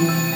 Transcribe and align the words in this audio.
Thank 0.00 0.24
you. 0.24 0.29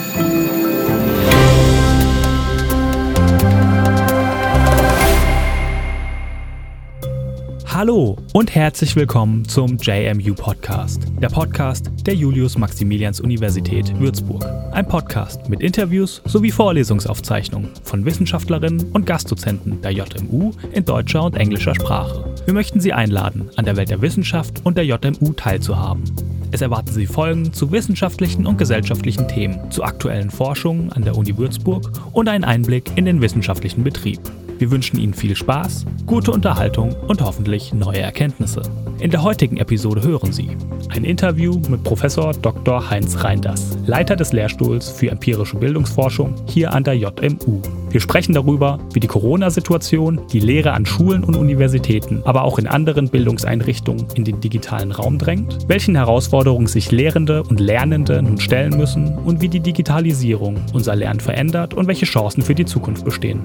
Hallo 7.84 8.16
und 8.32 8.54
herzlich 8.54 8.96
willkommen 8.96 9.46
zum 9.46 9.76
JMU 9.76 10.32
Podcast, 10.34 11.02
der 11.20 11.28
Podcast 11.28 11.90
der 12.06 12.14
Julius-Maximilians-Universität 12.14 14.00
Würzburg. 14.00 14.42
Ein 14.72 14.88
Podcast 14.88 15.50
mit 15.50 15.60
Interviews 15.60 16.22
sowie 16.24 16.50
Vorlesungsaufzeichnungen 16.50 17.68
von 17.82 18.06
Wissenschaftlerinnen 18.06 18.90
und 18.92 19.04
Gastdozenten 19.04 19.82
der 19.82 19.90
JMU 19.90 20.52
in 20.72 20.86
deutscher 20.86 21.24
und 21.24 21.36
englischer 21.36 21.74
Sprache. 21.74 22.24
Wir 22.46 22.54
möchten 22.54 22.80
Sie 22.80 22.94
einladen, 22.94 23.50
an 23.56 23.66
der 23.66 23.76
Welt 23.76 23.90
der 23.90 24.00
Wissenschaft 24.00 24.62
und 24.64 24.78
der 24.78 24.86
JMU 24.86 25.34
teilzuhaben. 25.34 26.04
Es 26.52 26.62
erwarten 26.62 26.90
Sie 26.90 27.04
Folgen 27.04 27.52
zu 27.52 27.70
wissenschaftlichen 27.70 28.46
und 28.46 28.56
gesellschaftlichen 28.56 29.28
Themen, 29.28 29.70
zu 29.70 29.84
aktuellen 29.84 30.30
Forschungen 30.30 30.90
an 30.90 31.02
der 31.02 31.18
Uni 31.18 31.36
Würzburg 31.36 31.92
und 32.14 32.30
einen 32.30 32.44
Einblick 32.44 32.92
in 32.96 33.04
den 33.04 33.20
wissenschaftlichen 33.20 33.84
Betrieb. 33.84 34.20
Wir 34.58 34.70
wünschen 34.70 34.98
Ihnen 34.98 35.14
viel 35.14 35.34
Spaß, 35.34 35.84
gute 36.06 36.30
Unterhaltung 36.30 36.94
und 37.08 37.20
hoffentlich 37.20 37.72
neue 37.72 38.00
Erkenntnisse. 38.00 38.62
In 39.00 39.10
der 39.10 39.22
heutigen 39.22 39.56
Episode 39.56 40.02
hören 40.02 40.32
Sie 40.32 40.50
ein 40.90 41.04
Interview 41.04 41.60
mit 41.68 41.82
Professor 41.82 42.32
Dr. 42.32 42.88
Heinz 42.88 43.24
Reinders, 43.24 43.76
Leiter 43.86 44.14
des 44.14 44.32
Lehrstuhls 44.32 44.88
für 44.88 45.10
empirische 45.10 45.56
Bildungsforschung 45.56 46.34
hier 46.46 46.72
an 46.72 46.84
der 46.84 46.94
JMU. 46.94 47.60
Wir 47.90 48.00
sprechen 48.00 48.32
darüber, 48.32 48.78
wie 48.92 49.00
die 49.00 49.08
Corona-Situation 49.08 50.20
die 50.32 50.40
Lehre 50.40 50.72
an 50.72 50.86
Schulen 50.86 51.24
und 51.24 51.36
Universitäten, 51.36 52.22
aber 52.24 52.44
auch 52.44 52.58
in 52.58 52.66
anderen 52.66 53.08
Bildungseinrichtungen 53.08 54.06
in 54.14 54.24
den 54.24 54.40
digitalen 54.40 54.92
Raum 54.92 55.18
drängt, 55.18 55.68
welchen 55.68 55.96
Herausforderungen 55.96 56.66
sich 56.66 56.92
Lehrende 56.92 57.42
und 57.42 57.60
Lernende 57.60 58.22
nun 58.22 58.38
stellen 58.40 58.76
müssen 58.76 59.18
und 59.18 59.40
wie 59.40 59.48
die 59.48 59.60
Digitalisierung 59.60 60.56
unser 60.72 60.94
Lernen 60.94 61.20
verändert 61.20 61.74
und 61.74 61.88
welche 61.88 62.06
Chancen 62.06 62.42
für 62.42 62.54
die 62.54 62.64
Zukunft 62.64 63.04
bestehen. 63.04 63.40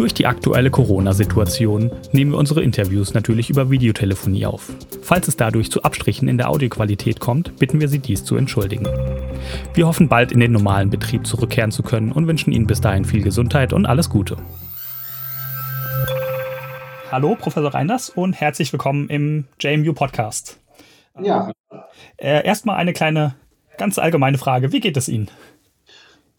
Durch 0.00 0.14
die 0.14 0.24
aktuelle 0.24 0.70
Corona-Situation 0.70 1.90
nehmen 2.12 2.30
wir 2.30 2.38
unsere 2.38 2.62
Interviews 2.62 3.12
natürlich 3.12 3.50
über 3.50 3.68
Videotelefonie 3.68 4.46
auf. 4.46 4.72
Falls 5.02 5.28
es 5.28 5.36
dadurch 5.36 5.70
zu 5.70 5.82
Abstrichen 5.82 6.26
in 6.26 6.38
der 6.38 6.48
Audioqualität 6.48 7.20
kommt, 7.20 7.58
bitten 7.58 7.82
wir 7.82 7.88
Sie 7.88 7.98
dies 7.98 8.24
zu 8.24 8.36
entschuldigen. 8.36 8.88
Wir 9.74 9.86
hoffen 9.86 10.08
bald 10.08 10.32
in 10.32 10.40
den 10.40 10.52
normalen 10.52 10.88
Betrieb 10.88 11.26
zurückkehren 11.26 11.70
zu 11.70 11.82
können 11.82 12.12
und 12.12 12.26
wünschen 12.26 12.50
Ihnen 12.50 12.66
bis 12.66 12.80
dahin 12.80 13.04
viel 13.04 13.22
Gesundheit 13.22 13.74
und 13.74 13.84
alles 13.84 14.08
Gute. 14.08 14.38
Hallo, 17.12 17.36
Professor 17.38 17.74
Reinders 17.74 18.08
und 18.08 18.32
herzlich 18.32 18.72
willkommen 18.72 19.06
im 19.10 19.48
JMU 19.60 19.92
Podcast. 19.92 20.58
Ja. 21.20 21.52
Äh, 22.16 22.46
Erstmal 22.46 22.76
eine 22.76 22.94
kleine, 22.94 23.34
ganz 23.76 23.98
allgemeine 23.98 24.38
Frage. 24.38 24.72
Wie 24.72 24.80
geht 24.80 24.96
es 24.96 25.10
Ihnen? 25.10 25.28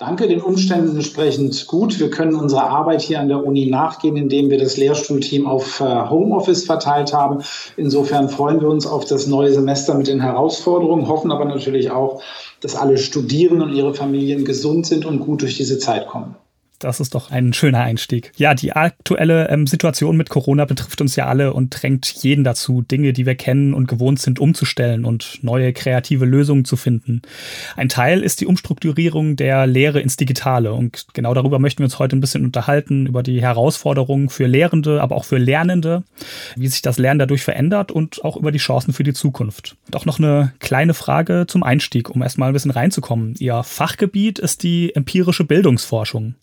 Danke, 0.02 0.28
den 0.28 0.42
Umständen 0.42 0.96
entsprechend 0.96 1.68
gut. 1.68 2.00
Wir 2.00 2.10
können 2.10 2.34
unserer 2.34 2.68
Arbeit 2.72 3.04
hier 3.04 3.20
an 3.20 3.28
der 3.28 3.46
Uni 3.46 3.68
nachgehen, 3.68 4.18
indem 4.18 4.50
wir 4.50 4.58
das 4.58 4.76
Lehrstuhlteam 4.76 5.46
auf 5.46 5.80
äh, 5.80 6.10
Homeoffice 6.10 6.66
verteilt 6.66 7.14
haben. 7.14 7.44
Insofern 7.78 8.28
freuen 8.28 8.62
wir 8.62 8.68
uns 8.68 8.88
auf 8.88 9.06
das 9.06 9.28
neue 9.28 9.54
Semester 9.54 9.94
mit 9.94 10.08
den 10.08 10.20
Herausforderungen, 10.20 11.08
hoffen 11.08 11.32
aber 11.32 11.46
natürlich 11.46 11.92
auch, 11.92 12.24
dass 12.62 12.76
alle 12.76 12.98
Studierenden 12.98 13.70
und 13.70 13.76
ihre 13.76 13.94
Familien 13.94 14.44
gesund 14.44 14.88
sind 14.88 15.06
und 15.06 15.20
gut 15.20 15.44
durch 15.44 15.56
diese 15.56 15.78
Zeit 15.78 16.08
kommen. 16.08 16.34
Das 16.82 17.00
ist 17.00 17.14
doch 17.14 17.30
ein 17.30 17.54
schöner 17.54 17.82
Einstieg. 17.82 18.32
Ja, 18.38 18.56
die 18.56 18.74
aktuelle 18.74 19.50
ähm, 19.50 19.68
Situation 19.68 20.18
mit 20.18 20.30
Corona 20.30 20.66
betrifft 20.66 21.00
uns 21.00 21.16
ja 21.16 21.28
alle 21.28 21.54
und 21.54 21.70
drängt 21.70 22.08
jeden 22.23 22.44
dazu, 22.44 22.82
Dinge, 22.82 23.14
die 23.14 23.28
wir 23.28 23.36
kennen 23.36 23.76
und 23.76 23.88
gewohnt 23.88 24.20
sind, 24.20 24.40
umzustellen 24.40 25.06
und 25.06 25.40
neue 25.44 25.73
kreative 25.73 26.26
Lösungen 26.26 26.66
zu 26.66 26.76
finden. 26.76 27.22
Ein 27.76 27.88
Teil 27.88 28.22
ist 28.22 28.42
die 28.42 28.48
Umstrukturierung 28.48 29.36
der 29.36 29.68
Lehre 29.68 30.02
ins 30.02 30.18
Digitale 30.18 30.73
und 30.73 31.06
genau 31.14 31.36
darüber 31.36 31.60
möchten 31.60 31.80
wir 31.80 31.86
uns 31.86 32.00
heute 32.00 32.16
ein 32.16 32.22
bisschen 32.22 32.44
unterhalten, 32.44 33.06
über 33.06 33.22
die 33.22 33.42
Herausforderungen 33.42 34.30
für 34.30 34.48
Lehrende, 34.48 35.02
aber 35.02 35.16
auch 35.16 35.26
für 35.26 35.38
Lernende, 35.38 36.04
wie 36.55 36.67
sich 36.67 36.82
das 36.82 36.98
Lernen 36.98 37.20
dadurch 37.20 37.44
verändert 37.44 37.92
und 37.92 38.26
auch 38.26 38.38
über 38.38 38.52
die 38.52 38.58
Chancen 38.58 38.92
für 38.92 39.04
die 39.04 39.14
Zukunft. 39.14 39.76
Doch 39.92 40.05
noch 40.05 40.17
eine 40.17 40.54
kleine 40.60 40.95
Frage 40.95 41.45
zum 41.48 41.61
Einstieg, 41.61 42.10
um 42.10 42.23
erstmal 42.23 42.50
ein 42.50 42.54
bisschen 42.54 42.72
reinzukommen. 42.72 43.36
Ihr 43.38 43.61
Fachgebiet 43.61 44.39
ist 44.39 44.64
die 44.64 44.95
empirische 44.95 45.44
Bildungsforschung. 45.44 46.34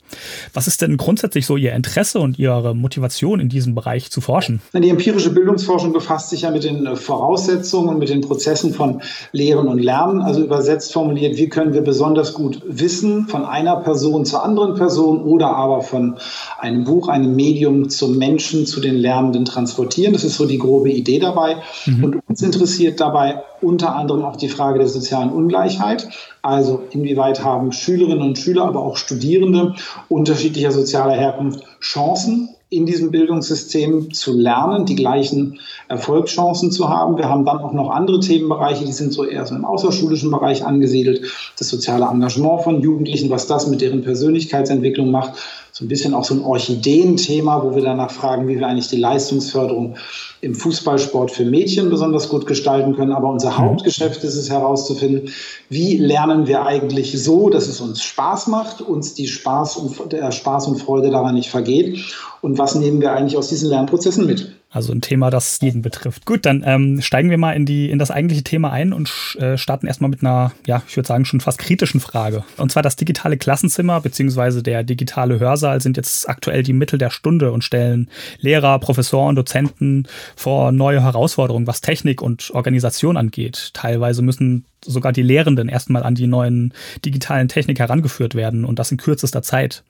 Was 0.52 0.66
ist 0.66 0.82
denn 0.82 0.96
grundsätzlich 0.96 1.46
so 1.46 1.56
Ihr 1.56 1.74
Interesse 1.74 2.20
und 2.20 2.38
Ihre 2.38 2.74
Motivation 2.74 3.40
in 3.40 3.48
diesem 3.48 3.74
Bereich 3.74 4.10
zu 4.10 4.20
forschen? 4.20 4.60
Die 4.74 4.88
empirische 4.88 5.30
Bildungsforschung 5.30 5.92
befasst 5.92 6.30
sich 6.30 6.42
ja 6.42 6.50
mit 6.50 6.64
den 6.64 6.86
äh, 6.86 6.96
Voraussetzungen 6.96 7.88
und 7.88 7.98
mit 7.98 8.08
den 8.08 8.20
Prozessen 8.20 8.72
von 8.72 9.02
Lehren 9.32 9.68
und 9.68 9.78
Lernen. 9.78 10.22
Also 10.22 10.42
übersetzt 10.42 10.92
formuliert, 10.92 11.36
wie 11.36 11.48
können 11.48 11.72
wir 11.74 11.82
besonders 11.82 12.34
gut 12.34 12.62
Wissen 12.66 13.26
von 13.28 13.44
einer 13.44 13.76
Person 13.76 14.24
zur 14.24 14.44
anderen 14.44 14.74
Person 14.74 15.22
oder 15.22 15.48
aber 15.48 15.82
von 15.82 16.16
einem 16.58 16.84
Buch, 16.84 17.08
einem 17.08 17.34
Medium 17.34 17.88
zum 17.88 18.18
Menschen, 18.18 18.66
zu 18.66 18.80
den 18.80 18.96
Lernenden 18.96 19.44
transportieren. 19.44 20.12
Das 20.12 20.24
ist 20.24 20.36
so 20.36 20.46
die 20.46 20.58
grobe 20.58 20.90
Idee 20.90 21.18
dabei. 21.18 21.56
Mhm. 21.86 22.04
Und 22.04 22.28
uns 22.28 22.42
interessiert 22.42 23.00
dabei 23.00 23.42
unter 23.60 23.94
anderem 23.96 24.24
auch 24.24 24.36
die 24.36 24.48
Frage 24.48 24.78
der 24.78 24.88
sozialen 24.88 25.30
Ungleichheit. 25.30 26.08
Also 26.48 26.84
inwieweit 26.92 27.44
haben 27.44 27.72
Schülerinnen 27.72 28.22
und 28.22 28.38
Schüler, 28.38 28.64
aber 28.64 28.82
auch 28.82 28.96
Studierende 28.96 29.74
unterschiedlicher 30.08 30.70
sozialer 30.70 31.12
Herkunft 31.12 31.62
Chancen 31.82 32.48
in 32.70 32.86
diesem 32.86 33.10
Bildungssystem 33.10 34.12
zu 34.14 34.32
lernen, 34.34 34.86
die 34.86 34.94
gleichen 34.94 35.60
Erfolgschancen 35.88 36.70
zu 36.70 36.88
haben. 36.88 37.18
Wir 37.18 37.28
haben 37.28 37.44
dann 37.44 37.58
auch 37.58 37.74
noch 37.74 37.90
andere 37.90 38.20
Themenbereiche, 38.20 38.86
die 38.86 38.92
sind 38.92 39.12
so 39.12 39.24
eher 39.24 39.44
so 39.44 39.54
im 39.54 39.66
außerschulischen 39.66 40.30
Bereich 40.30 40.64
angesiedelt. 40.64 41.30
Das 41.58 41.68
soziale 41.68 42.06
Engagement 42.06 42.62
von 42.62 42.80
Jugendlichen, 42.80 43.28
was 43.28 43.46
das 43.46 43.66
mit 43.66 43.82
deren 43.82 44.02
Persönlichkeitsentwicklung 44.02 45.10
macht. 45.10 45.32
So 45.78 45.84
ein 45.84 45.88
bisschen 45.88 46.12
auch 46.12 46.24
so 46.24 46.34
ein 46.34 46.42
Orchideenthema, 46.42 47.62
wo 47.62 47.72
wir 47.76 47.82
danach 47.82 48.10
fragen, 48.10 48.48
wie 48.48 48.58
wir 48.58 48.66
eigentlich 48.66 48.88
die 48.88 48.96
Leistungsförderung 48.96 49.94
im 50.40 50.56
Fußballsport 50.56 51.30
für 51.30 51.44
Mädchen 51.44 51.88
besonders 51.88 52.28
gut 52.28 52.46
gestalten 52.46 52.96
können. 52.96 53.12
Aber 53.12 53.30
unser 53.30 53.50
mhm. 53.50 53.58
Hauptgeschäft 53.58 54.24
ist 54.24 54.34
es 54.34 54.50
herauszufinden, 54.50 55.30
wie 55.68 55.96
lernen 55.96 56.48
wir 56.48 56.66
eigentlich 56.66 57.22
so, 57.22 57.48
dass 57.48 57.68
es 57.68 57.80
uns 57.80 58.02
Spaß 58.02 58.48
macht, 58.48 58.80
uns 58.80 59.14
die 59.14 59.28
Spaß 59.28 59.76
und, 59.76 60.10
der 60.10 60.32
Spaß 60.32 60.66
und 60.66 60.82
Freude 60.82 61.10
daran 61.10 61.36
nicht 61.36 61.48
vergeht. 61.48 62.12
Und 62.40 62.58
was 62.58 62.74
nehmen 62.74 63.00
wir 63.00 63.12
eigentlich 63.12 63.36
aus 63.36 63.48
diesen 63.48 63.68
Lernprozessen 63.68 64.26
mit? 64.26 64.57
Also 64.70 64.92
ein 64.92 65.00
Thema, 65.00 65.30
das 65.30 65.60
jeden 65.62 65.80
betrifft. 65.80 66.26
Gut, 66.26 66.44
dann 66.44 66.62
ähm, 66.66 67.00
steigen 67.00 67.30
wir 67.30 67.38
mal 67.38 67.52
in, 67.52 67.64
die, 67.64 67.90
in 67.90 67.98
das 67.98 68.10
eigentliche 68.10 68.44
Thema 68.44 68.70
ein 68.70 68.92
und 68.92 69.10
äh, 69.40 69.56
starten 69.56 69.86
erstmal 69.86 70.10
mit 70.10 70.20
einer, 70.20 70.52
ja, 70.66 70.82
ich 70.86 70.94
würde 70.94 71.06
sagen, 71.06 71.24
schon 71.24 71.40
fast 71.40 71.58
kritischen 71.58 72.00
Frage. 72.00 72.44
Und 72.58 72.70
zwar 72.70 72.82
das 72.82 72.96
digitale 72.96 73.38
Klassenzimmer 73.38 74.02
bzw. 74.02 74.60
der 74.60 74.84
digitale 74.84 75.40
Hörsaal 75.40 75.80
sind 75.80 75.96
jetzt 75.96 76.28
aktuell 76.28 76.62
die 76.62 76.74
Mittel 76.74 76.98
der 76.98 77.08
Stunde 77.08 77.50
und 77.50 77.64
stellen 77.64 78.10
Lehrer, 78.40 78.78
Professoren, 78.78 79.36
Dozenten 79.36 80.06
vor 80.36 80.70
neue 80.70 81.02
Herausforderungen, 81.02 81.66
was 81.66 81.80
Technik 81.80 82.20
und 82.20 82.50
Organisation 82.50 83.16
angeht. 83.16 83.70
Teilweise 83.72 84.20
müssen 84.20 84.66
sogar 84.88 85.12
die 85.12 85.22
Lehrenden 85.22 85.68
erstmal 85.68 86.02
an 86.02 86.14
die 86.14 86.26
neuen 86.26 86.72
digitalen 87.04 87.48
Technik 87.48 87.78
herangeführt 87.78 88.34
werden 88.34 88.64
und 88.64 88.78
das 88.78 88.90
in 88.90 88.96
kürzester 88.96 89.42
Zeit. 89.42 89.84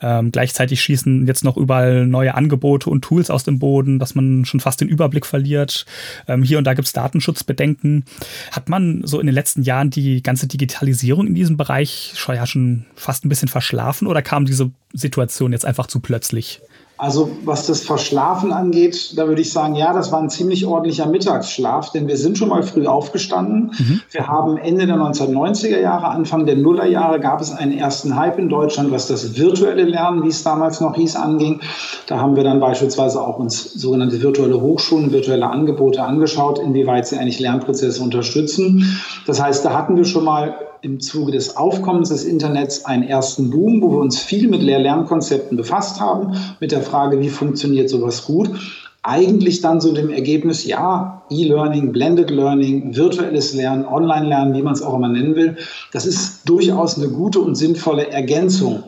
Ähm, 0.00 0.32
gleichzeitig 0.32 0.80
schießen 0.80 1.26
jetzt 1.26 1.44
noch 1.44 1.56
überall 1.56 2.06
neue 2.06 2.34
Angebote 2.34 2.90
und 2.90 3.02
Tools 3.02 3.30
aus 3.30 3.44
dem 3.44 3.58
Boden, 3.58 3.98
dass 3.98 4.14
man 4.14 4.44
schon 4.44 4.60
fast 4.60 4.80
den 4.80 4.88
Überblick 4.88 5.26
verliert. 5.26 5.86
Ähm, 6.26 6.42
hier 6.42 6.58
und 6.58 6.64
da 6.64 6.74
gibt 6.74 6.86
es 6.86 6.92
Datenschutzbedenken. 6.92 8.04
Hat 8.50 8.68
man 8.68 9.02
so 9.04 9.20
in 9.20 9.26
den 9.26 9.34
letzten 9.34 9.62
Jahren 9.62 9.90
die 9.90 10.22
ganze 10.22 10.46
Digitalisierung 10.46 11.26
in 11.26 11.34
diesem 11.34 11.56
Bereich 11.56 12.12
schon, 12.16 12.34
ja, 12.34 12.46
schon 12.46 12.86
fast 12.94 13.24
ein 13.24 13.28
bisschen 13.28 13.48
verschlafen 13.48 14.06
oder 14.06 14.22
kam 14.22 14.46
diese 14.46 14.70
Situation 14.92 15.52
jetzt 15.52 15.64
einfach 15.64 15.86
zu 15.86 16.00
plötzlich? 16.00 16.60
Also 17.00 17.30
was 17.46 17.66
das 17.66 17.80
Verschlafen 17.80 18.52
angeht, 18.52 19.14
da 19.16 19.26
würde 19.26 19.40
ich 19.40 19.50
sagen, 19.50 19.74
ja, 19.74 19.94
das 19.94 20.12
war 20.12 20.20
ein 20.20 20.28
ziemlich 20.28 20.66
ordentlicher 20.66 21.06
Mittagsschlaf, 21.06 21.92
denn 21.92 22.08
wir 22.08 22.18
sind 22.18 22.36
schon 22.36 22.50
mal 22.50 22.62
früh 22.62 22.86
aufgestanden. 22.86 23.72
Mhm. 23.78 24.02
Wir 24.10 24.28
haben 24.28 24.58
Ende 24.58 24.86
der 24.86 24.96
1990er 24.96 25.80
Jahre, 25.80 26.08
Anfang 26.08 26.44
der 26.44 26.56
Nullerjahre 26.56 27.18
gab 27.18 27.40
es 27.40 27.52
einen 27.52 27.72
ersten 27.72 28.16
Hype 28.16 28.38
in 28.38 28.50
Deutschland, 28.50 28.90
was 28.90 29.06
das 29.06 29.38
virtuelle 29.38 29.84
Lernen, 29.84 30.24
wie 30.24 30.28
es 30.28 30.42
damals 30.42 30.82
noch 30.82 30.94
hieß, 30.94 31.16
anging. 31.16 31.62
Da 32.06 32.20
haben 32.20 32.36
wir 32.36 32.44
dann 32.44 32.60
beispielsweise 32.60 33.22
auch 33.22 33.38
uns 33.38 33.72
sogenannte 33.72 34.20
virtuelle 34.20 34.60
Hochschulen, 34.60 35.10
virtuelle 35.10 35.46
Angebote 35.46 36.02
angeschaut, 36.02 36.58
inwieweit 36.58 37.06
sie 37.06 37.16
eigentlich 37.16 37.40
Lernprozesse 37.40 38.02
unterstützen. 38.02 39.00
Das 39.26 39.42
heißt, 39.42 39.64
da 39.64 39.72
hatten 39.72 39.96
wir 39.96 40.04
schon 40.04 40.24
mal 40.24 40.54
im 40.82 41.00
Zuge 41.00 41.32
des 41.32 41.56
Aufkommens 41.56 42.08
des 42.08 42.24
Internets 42.24 42.84
einen 42.84 43.02
ersten 43.02 43.50
Boom, 43.50 43.82
wo 43.82 43.90
wir 43.90 43.98
uns 43.98 44.18
viel 44.18 44.48
mit 44.48 44.62
Lehr-Lernkonzepten 44.62 45.56
befasst 45.56 46.00
haben, 46.00 46.34
mit 46.60 46.72
der 46.72 46.82
Frage, 46.82 47.20
wie 47.20 47.28
funktioniert 47.28 47.88
sowas 47.88 48.24
gut. 48.24 48.50
Eigentlich 49.02 49.60
dann 49.60 49.80
so 49.80 49.92
dem 49.92 50.10
Ergebnis, 50.10 50.64
ja, 50.66 51.22
E-Learning, 51.30 51.92
Blended 51.92 52.30
Learning, 52.30 52.94
virtuelles 52.94 53.54
Lernen, 53.54 53.86
Online-Lernen, 53.86 54.54
wie 54.54 54.62
man 54.62 54.74
es 54.74 54.82
auch 54.82 54.94
immer 54.94 55.08
nennen 55.08 55.34
will, 55.36 55.56
das 55.92 56.04
ist 56.04 56.48
durchaus 56.48 56.98
eine 56.98 57.08
gute 57.08 57.40
und 57.40 57.54
sinnvolle 57.54 58.10
Ergänzung 58.10 58.82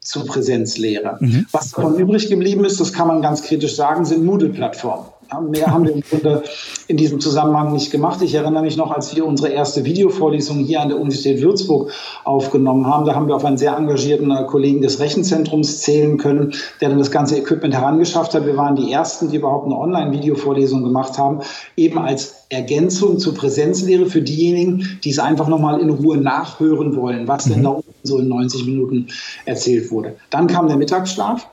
zur 0.00 0.24
Präsenzlehre. 0.24 1.18
Mhm. 1.20 1.46
Was 1.52 1.72
davon 1.72 1.96
übrig 1.96 2.30
geblieben 2.30 2.64
ist, 2.64 2.80
das 2.80 2.94
kann 2.94 3.08
man 3.08 3.20
ganz 3.20 3.42
kritisch 3.42 3.76
sagen, 3.76 4.06
sind 4.06 4.24
Moodle-Plattformen. 4.24 5.06
Mehr 5.50 5.66
haben 5.66 5.84
wir 5.84 5.92
im 5.92 6.00
Grunde 6.00 6.42
in 6.86 6.96
diesem 6.96 7.20
Zusammenhang 7.20 7.72
nicht 7.72 7.90
gemacht. 7.90 8.22
Ich 8.22 8.34
erinnere 8.34 8.62
mich 8.62 8.78
noch, 8.78 8.90
als 8.90 9.14
wir 9.14 9.26
unsere 9.26 9.50
erste 9.50 9.84
Videovorlesung 9.84 10.58
hier 10.60 10.80
an 10.80 10.88
der 10.88 10.98
Universität 10.98 11.42
Würzburg 11.42 11.92
aufgenommen 12.24 12.86
haben, 12.86 13.04
da 13.04 13.14
haben 13.14 13.28
wir 13.28 13.36
auf 13.36 13.44
einen 13.44 13.58
sehr 13.58 13.76
engagierten 13.76 14.30
äh, 14.30 14.44
Kollegen 14.46 14.80
des 14.80 15.00
Rechenzentrums 15.00 15.82
zählen 15.82 16.16
können, 16.16 16.54
der 16.80 16.88
dann 16.88 16.98
das 16.98 17.10
ganze 17.10 17.36
Equipment 17.36 17.74
herangeschafft 17.74 18.32
hat. 18.32 18.46
Wir 18.46 18.56
waren 18.56 18.76
die 18.76 18.90
Ersten, 18.90 19.28
die 19.30 19.36
überhaupt 19.36 19.66
eine 19.66 19.76
Online-Videovorlesung 19.76 20.82
gemacht 20.82 21.18
haben, 21.18 21.40
eben 21.76 21.98
als 21.98 22.46
Ergänzung 22.48 23.18
zur 23.18 23.34
Präsenzlehre 23.34 24.06
für 24.06 24.22
diejenigen, 24.22 24.98
die 25.04 25.10
es 25.10 25.18
einfach 25.18 25.48
nochmal 25.48 25.80
in 25.80 25.90
Ruhe 25.90 26.16
nachhören 26.16 26.96
wollen, 26.96 27.28
was 27.28 27.44
denn 27.44 27.58
mhm. 27.58 27.64
da 27.64 27.70
unten 27.70 27.94
so 28.02 28.18
in 28.18 28.28
90 28.28 28.64
Minuten 28.64 29.08
erzählt 29.44 29.90
wurde. 29.90 30.16
Dann 30.30 30.46
kam 30.46 30.68
der 30.68 30.78
Mittagsschlaf 30.78 31.48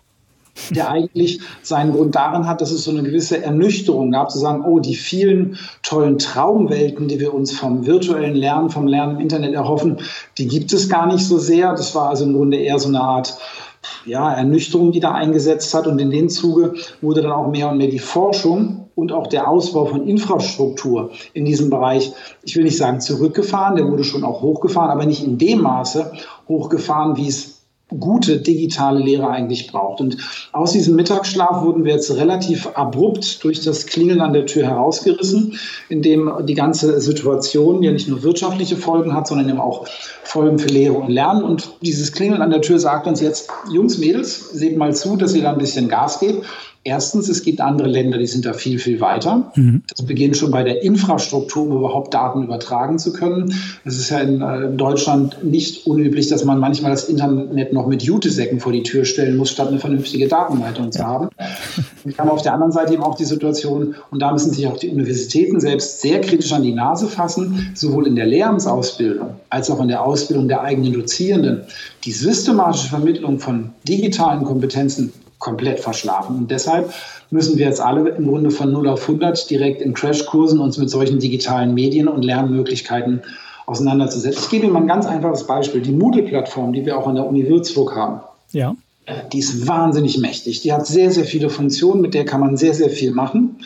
der 0.69 0.90
eigentlich 0.90 1.42
seinen 1.62 1.94
Grund 1.94 2.16
darin 2.16 2.48
hat, 2.48 2.62
dass 2.62 2.72
es 2.72 2.84
so 2.84 2.92
eine 2.92 3.04
gewisse 3.04 3.44
Ernüchterung 3.44 4.12
gab, 4.12 4.31
zu 4.31 4.40
sagen, 4.40 4.63
oh, 4.66 4.80
die 4.80 4.96
vielen 4.96 5.57
tollen 5.84 6.18
Traumwelten, 6.18 7.07
die 7.07 7.19
wir 7.19 7.34
uns 7.34 7.52
vom 7.52 7.86
virtuellen 7.86 8.36
Lernen, 8.36 8.69
vom 8.69 8.88
Lernen 8.88 9.16
im 9.16 9.22
Internet 9.22 9.54
erhoffen, 9.54 9.98
die 10.38 10.48
gibt 10.48 10.74
es 10.74 10.90
gar 10.90 11.07
nicht 11.07 11.25
so 11.25 11.38
sehr. 11.38 11.72
Das 11.72 11.94
war 11.96 12.10
also 12.10 12.25
im 12.25 12.34
Grunde 12.34 12.57
eher 12.57 12.80
so 12.80 12.88
eine 12.88 13.02
Art 13.02 13.38
ja, 14.06 14.34
Ernüchterung, 14.34 14.92
die 14.92 15.00
da 15.00 15.12
eingesetzt 15.12 15.74
hat. 15.74 15.88
Und 15.88 16.00
in 16.00 16.10
dem 16.10 16.30
Zuge 16.30 16.74
wurde 17.01 17.22
dann 17.22 17.31
auch 17.31 17.50
mehr 17.50 17.69
und 17.69 17.78
mehr 17.78 17.88
die 17.88 18.00
Forschung 18.00 18.90
und 18.96 19.12
auch 19.12 19.28
der 19.28 19.50
Ausbau 19.50 19.86
von 19.86 20.08
Infrastruktur 20.08 21.12
in 21.34 21.46
diesem 21.46 21.69
Bereich, 21.69 22.13
ich 22.44 22.56
will 22.56 22.63
nicht 22.63 22.78
sagen 22.78 23.01
zurückgefahren, 23.01 23.75
der 23.75 23.90
wurde 23.90 24.04
schon 24.04 24.24
auch 24.24 24.42
hochgefahren, 24.42 24.90
aber 24.90 25.06
nicht 25.06 25.24
in 25.24 25.38
dem 25.38 25.62
Maße 25.62 26.13
hochgefahren, 26.48 27.18
wie 27.18 27.28
es 27.28 27.55
gute 27.88 28.40
digitale 28.40 29.00
Lehre 29.00 29.30
eigentlich 29.30 29.72
braucht. 29.72 30.02
Und 30.02 30.18
aus 30.52 30.72
diesem 30.72 30.96
Mittagsschlaf 30.96 31.64
wurden 31.64 31.86
wir 31.86 31.94
jetzt 31.94 32.16
relativ 32.16 32.68
abrupt 32.74 33.44
durch 33.44 33.62
das 33.62 33.86
Klingeln 33.86 34.22
an 34.22 34.34
der 34.34 34.48
Tür 34.48 34.66
herausgerissen, 34.66 35.60
in 35.90 36.02
dem 36.02 36.32
die 36.46 36.56
ganze 36.56 37.00
Situation 37.00 37.84
ja 37.84 37.92
nicht 37.92 38.08
nur 38.08 38.24
wirtschaftliche 38.24 38.76
Folgen 38.76 39.14
hat, 39.14 39.28
sondern 39.28 39.50
eben 39.50 39.60
auch 39.60 39.88
Folgen 40.24 40.58
für 40.58 40.68
Lehre 40.68 40.94
und 40.94 41.10
Lernen. 41.10 41.44
Und 41.44 41.74
dieses 41.82 42.12
Klingeln 42.12 42.42
an 42.42 42.50
der 42.50 42.62
Tür 42.62 42.80
sagt 42.80 43.06
uns 43.06 43.22
jetzt, 43.22 43.50
Jungs, 43.72 44.00
Mädels, 44.00 44.50
seht 44.50 44.78
mal 44.78 44.96
zu, 44.96 45.16
dass 45.16 45.36
ihr 45.36 45.44
da 45.44 45.52
ein 45.52 45.60
bisschen 45.60 45.88
Gas 45.88 46.20
gebt. 46.20 46.46
Erstens, 46.88 47.28
es 47.30 47.42
gibt 47.42 47.62
andere 47.62 47.88
Länder, 47.88 48.20
die 48.20 48.28
sind 48.28 48.46
da 48.46 48.54
viel, 48.54 48.78
viel 48.78 49.02
weiter. 49.02 49.52
Mhm. 49.56 49.82
Das 49.88 50.06
beginnt 50.06 50.38
schon 50.38 50.52
bei 50.52 50.62
der 50.62 50.84
Infrastruktur, 50.84 51.64
um 51.64 51.78
überhaupt 51.78 52.14
Daten 52.14 52.44
übertragen 52.44 53.00
zu 53.00 53.12
können. 53.12 53.56
Es 53.86 53.98
ist 53.98 54.12
ja 54.12 54.20
in 54.20 54.40
äh, 54.40 54.70
Deutschland 54.70 55.44
nicht 55.44 55.88
unüblich, 55.88 56.28
dass 56.28 56.46
man 56.46 56.60
manchmal 56.60 56.92
das 56.92 57.10
Internet 57.10 57.74
noch 57.74 57.88
mit 57.88 58.04
Jutesäcken 58.04 58.60
vor 58.60 58.72
die 58.72 58.84
Tür 58.84 59.04
stellen 59.04 59.36
muss, 59.36 59.50
statt 59.50 59.70
eine 59.70 59.80
vernünftige 59.80 60.28
Datenleitung 60.28 60.92
zu 60.92 61.04
haben. 61.04 61.30
Wir 62.04 62.16
haben 62.20 62.30
auf 62.30 62.44
der 62.44 62.54
anderen 62.54 62.72
Seite 62.72 62.94
eben 62.94 63.02
auch 63.02 63.16
die 63.16 63.26
Situation, 63.26 63.96
und 64.12 64.22
da 64.22 64.32
müssen 64.32 64.54
sich 64.54 64.68
auch 64.68 64.78
die 64.78 64.90
Universitäten 64.90 65.60
selbst 65.60 66.02
sehr 66.02 66.22
kritisch 66.22 66.54
an 66.54 66.62
die 66.62 66.74
Nase 66.74 67.08
fassen, 67.08 67.72
sowohl 67.74 68.06
in 68.06 68.16
der 68.16 68.28
Lehramtsausbildung 68.28 69.30
als 69.50 69.72
auch 69.72 69.82
in 69.82 69.88
der 69.88 70.04
Ausbildung 70.04 70.48
der 70.48 70.62
eigenen 70.62 70.94
Dozierenden. 70.94 71.62
Die 72.04 72.12
systematische 72.12 72.90
Vermittlung 72.90 73.40
von 73.40 73.72
digitalen 73.88 74.44
Kompetenzen 74.44 75.12
komplett 75.46 75.80
verschlafen. 75.80 76.38
Und 76.38 76.52
deshalb 76.52 76.92
müssen 77.30 77.58
wir 77.58 77.68
jetzt 77.68 77.80
alle 77.80 78.10
im 78.10 78.28
Grunde 78.28 78.50
von 78.50 78.72
0 78.72 78.90
auf 78.90 79.04
100 79.04 79.48
direkt 79.50 79.82
in 79.82 79.94
Crashkursen 79.94 80.60
uns 80.60 80.78
mit 80.80 80.90
solchen 80.90 81.20
digitalen 81.20 81.76
Medien 81.76 82.08
und 82.08 82.26
Lernmöglichkeiten 82.26 83.22
auseinanderzusetzen. 83.68 84.42
Ich 84.44 84.50
gebe 84.50 84.66
Ihnen 84.66 84.74
mal 84.74 84.82
ein 84.82 84.88
ganz 84.88 85.06
einfaches 85.06 85.46
Beispiel. 85.46 85.82
Die 85.82 85.92
Moodle-Plattform, 85.92 86.74
die 86.74 86.86
wir 86.86 86.98
auch 86.98 87.08
an 87.08 87.16
der 87.16 87.28
Uni 87.28 87.48
Würzburg 87.48 87.96
haben. 87.96 88.22
Ja. 88.52 88.76
Die 89.32 89.38
ist 89.40 89.68
wahnsinnig 89.68 90.18
mächtig. 90.18 90.62
Die 90.62 90.74
hat 90.74 90.88
sehr, 90.88 91.12
sehr 91.12 91.26
viele 91.26 91.52
Funktionen, 91.52 92.02
mit 92.02 92.16
der 92.16 92.26
kann 92.26 92.42
man 92.42 92.58
sehr, 92.58 92.74
sehr 92.74 92.90
viel 92.90 93.12
machen. 93.12 93.58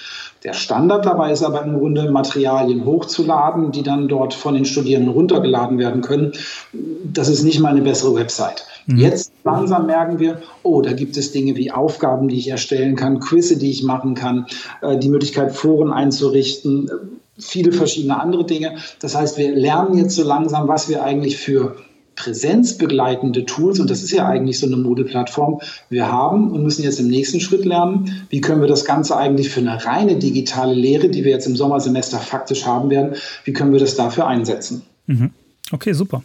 Der 0.43 0.53
Standard 0.53 1.05
dabei 1.05 1.31
ist 1.31 1.43
aber 1.43 1.63
im 1.63 1.79
Grunde 1.79 2.11
Materialien 2.11 2.83
hochzuladen, 2.85 3.71
die 3.71 3.83
dann 3.83 4.09
dort 4.09 4.33
von 4.33 4.53
den 4.53 4.65
Studierenden 4.65 5.13
runtergeladen 5.13 5.77
werden 5.77 6.01
können. 6.01 6.33
Das 6.73 7.29
ist 7.29 7.43
nicht 7.43 7.59
mal 7.61 7.69
eine 7.69 7.81
bessere 7.81 8.15
Website. 8.15 8.65
Mhm. 8.89 8.97
Jetzt 8.97 9.31
langsam 9.43 9.85
merken 9.85 10.19
wir, 10.19 10.41
oh, 10.63 10.81
da 10.81 10.93
gibt 10.93 11.15
es 11.15 11.31
Dinge 11.31 11.55
wie 11.55 11.71
Aufgaben, 11.71 12.27
die 12.27 12.37
ich 12.37 12.47
erstellen 12.47 12.95
kann, 12.95 13.19
Quizze, 13.19 13.57
die 13.57 13.69
ich 13.69 13.83
machen 13.83 14.15
kann, 14.15 14.47
äh, 14.81 14.97
die 14.97 15.09
Möglichkeit, 15.09 15.55
Foren 15.55 15.93
einzurichten, 15.93 16.89
äh, 16.89 16.91
viele 17.37 17.71
verschiedene 17.71 18.19
andere 18.19 18.45
Dinge. 18.45 18.77
Das 18.99 19.15
heißt, 19.15 19.37
wir 19.37 19.55
lernen 19.55 19.95
jetzt 19.95 20.15
so 20.15 20.23
langsam, 20.23 20.67
was 20.67 20.89
wir 20.89 21.03
eigentlich 21.03 21.37
für 21.37 21.75
präsenzbegleitende 22.15 23.45
Tools, 23.45 23.79
und 23.79 23.91
das 23.91 24.01
ist 24.01 24.11
ja 24.11 24.27
eigentlich 24.27 24.59
so 24.59 24.65
eine 24.65 24.75
Moodle-Plattform, 24.75 25.61
wir 25.89 26.11
haben 26.11 26.51
und 26.51 26.63
müssen 26.63 26.83
jetzt 26.83 26.99
im 26.99 27.07
nächsten 27.07 27.39
Schritt 27.39 27.65
lernen, 27.65 28.25
wie 28.29 28.41
können 28.41 28.59
wir 28.59 28.67
das 28.67 28.85
Ganze 28.85 29.15
eigentlich 29.15 29.49
für 29.49 29.61
eine 29.61 29.85
reine 29.85 30.17
digitale 30.17 30.73
Lehre, 30.73 31.09
die 31.09 31.23
wir 31.23 31.31
jetzt 31.31 31.45
im 31.45 31.55
Sommersemester 31.55 32.17
faktisch 32.17 32.65
haben 32.65 32.89
werden, 32.89 33.15
wie 33.45 33.53
können 33.53 33.71
wir 33.71 33.79
das 33.79 33.95
dafür 33.95 34.27
einsetzen. 34.27 34.81
Mhm. 35.05 35.29
Okay, 35.71 35.93
super. 35.93 36.23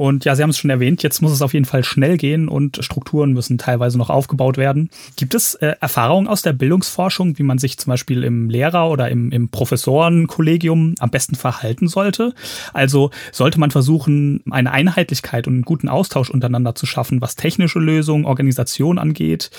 Und 0.00 0.24
ja, 0.24 0.34
Sie 0.34 0.42
haben 0.42 0.48
es 0.48 0.56
schon 0.56 0.70
erwähnt, 0.70 1.02
jetzt 1.02 1.20
muss 1.20 1.30
es 1.30 1.42
auf 1.42 1.52
jeden 1.52 1.66
Fall 1.66 1.84
schnell 1.84 2.16
gehen 2.16 2.48
und 2.48 2.82
Strukturen 2.82 3.34
müssen 3.34 3.58
teilweise 3.58 3.98
noch 3.98 4.08
aufgebaut 4.08 4.56
werden. 4.56 4.88
Gibt 5.16 5.34
es 5.34 5.56
äh, 5.56 5.74
Erfahrungen 5.78 6.26
aus 6.26 6.40
der 6.40 6.54
Bildungsforschung, 6.54 7.38
wie 7.38 7.42
man 7.42 7.58
sich 7.58 7.76
zum 7.76 7.90
Beispiel 7.90 8.24
im 8.24 8.48
Lehrer- 8.48 8.88
oder 8.88 9.10
im, 9.10 9.30
im 9.30 9.50
Professorenkollegium 9.50 10.94
am 11.00 11.10
besten 11.10 11.34
verhalten 11.34 11.86
sollte? 11.86 12.32
Also 12.72 13.10
sollte 13.30 13.60
man 13.60 13.70
versuchen, 13.70 14.42
eine 14.50 14.72
Einheitlichkeit 14.72 15.46
und 15.46 15.52
einen 15.52 15.62
guten 15.64 15.90
Austausch 15.90 16.30
untereinander 16.30 16.74
zu 16.74 16.86
schaffen, 16.86 17.20
was 17.20 17.36
technische 17.36 17.78
Lösungen, 17.78 18.24
Organisation 18.24 18.98
angeht, 18.98 19.50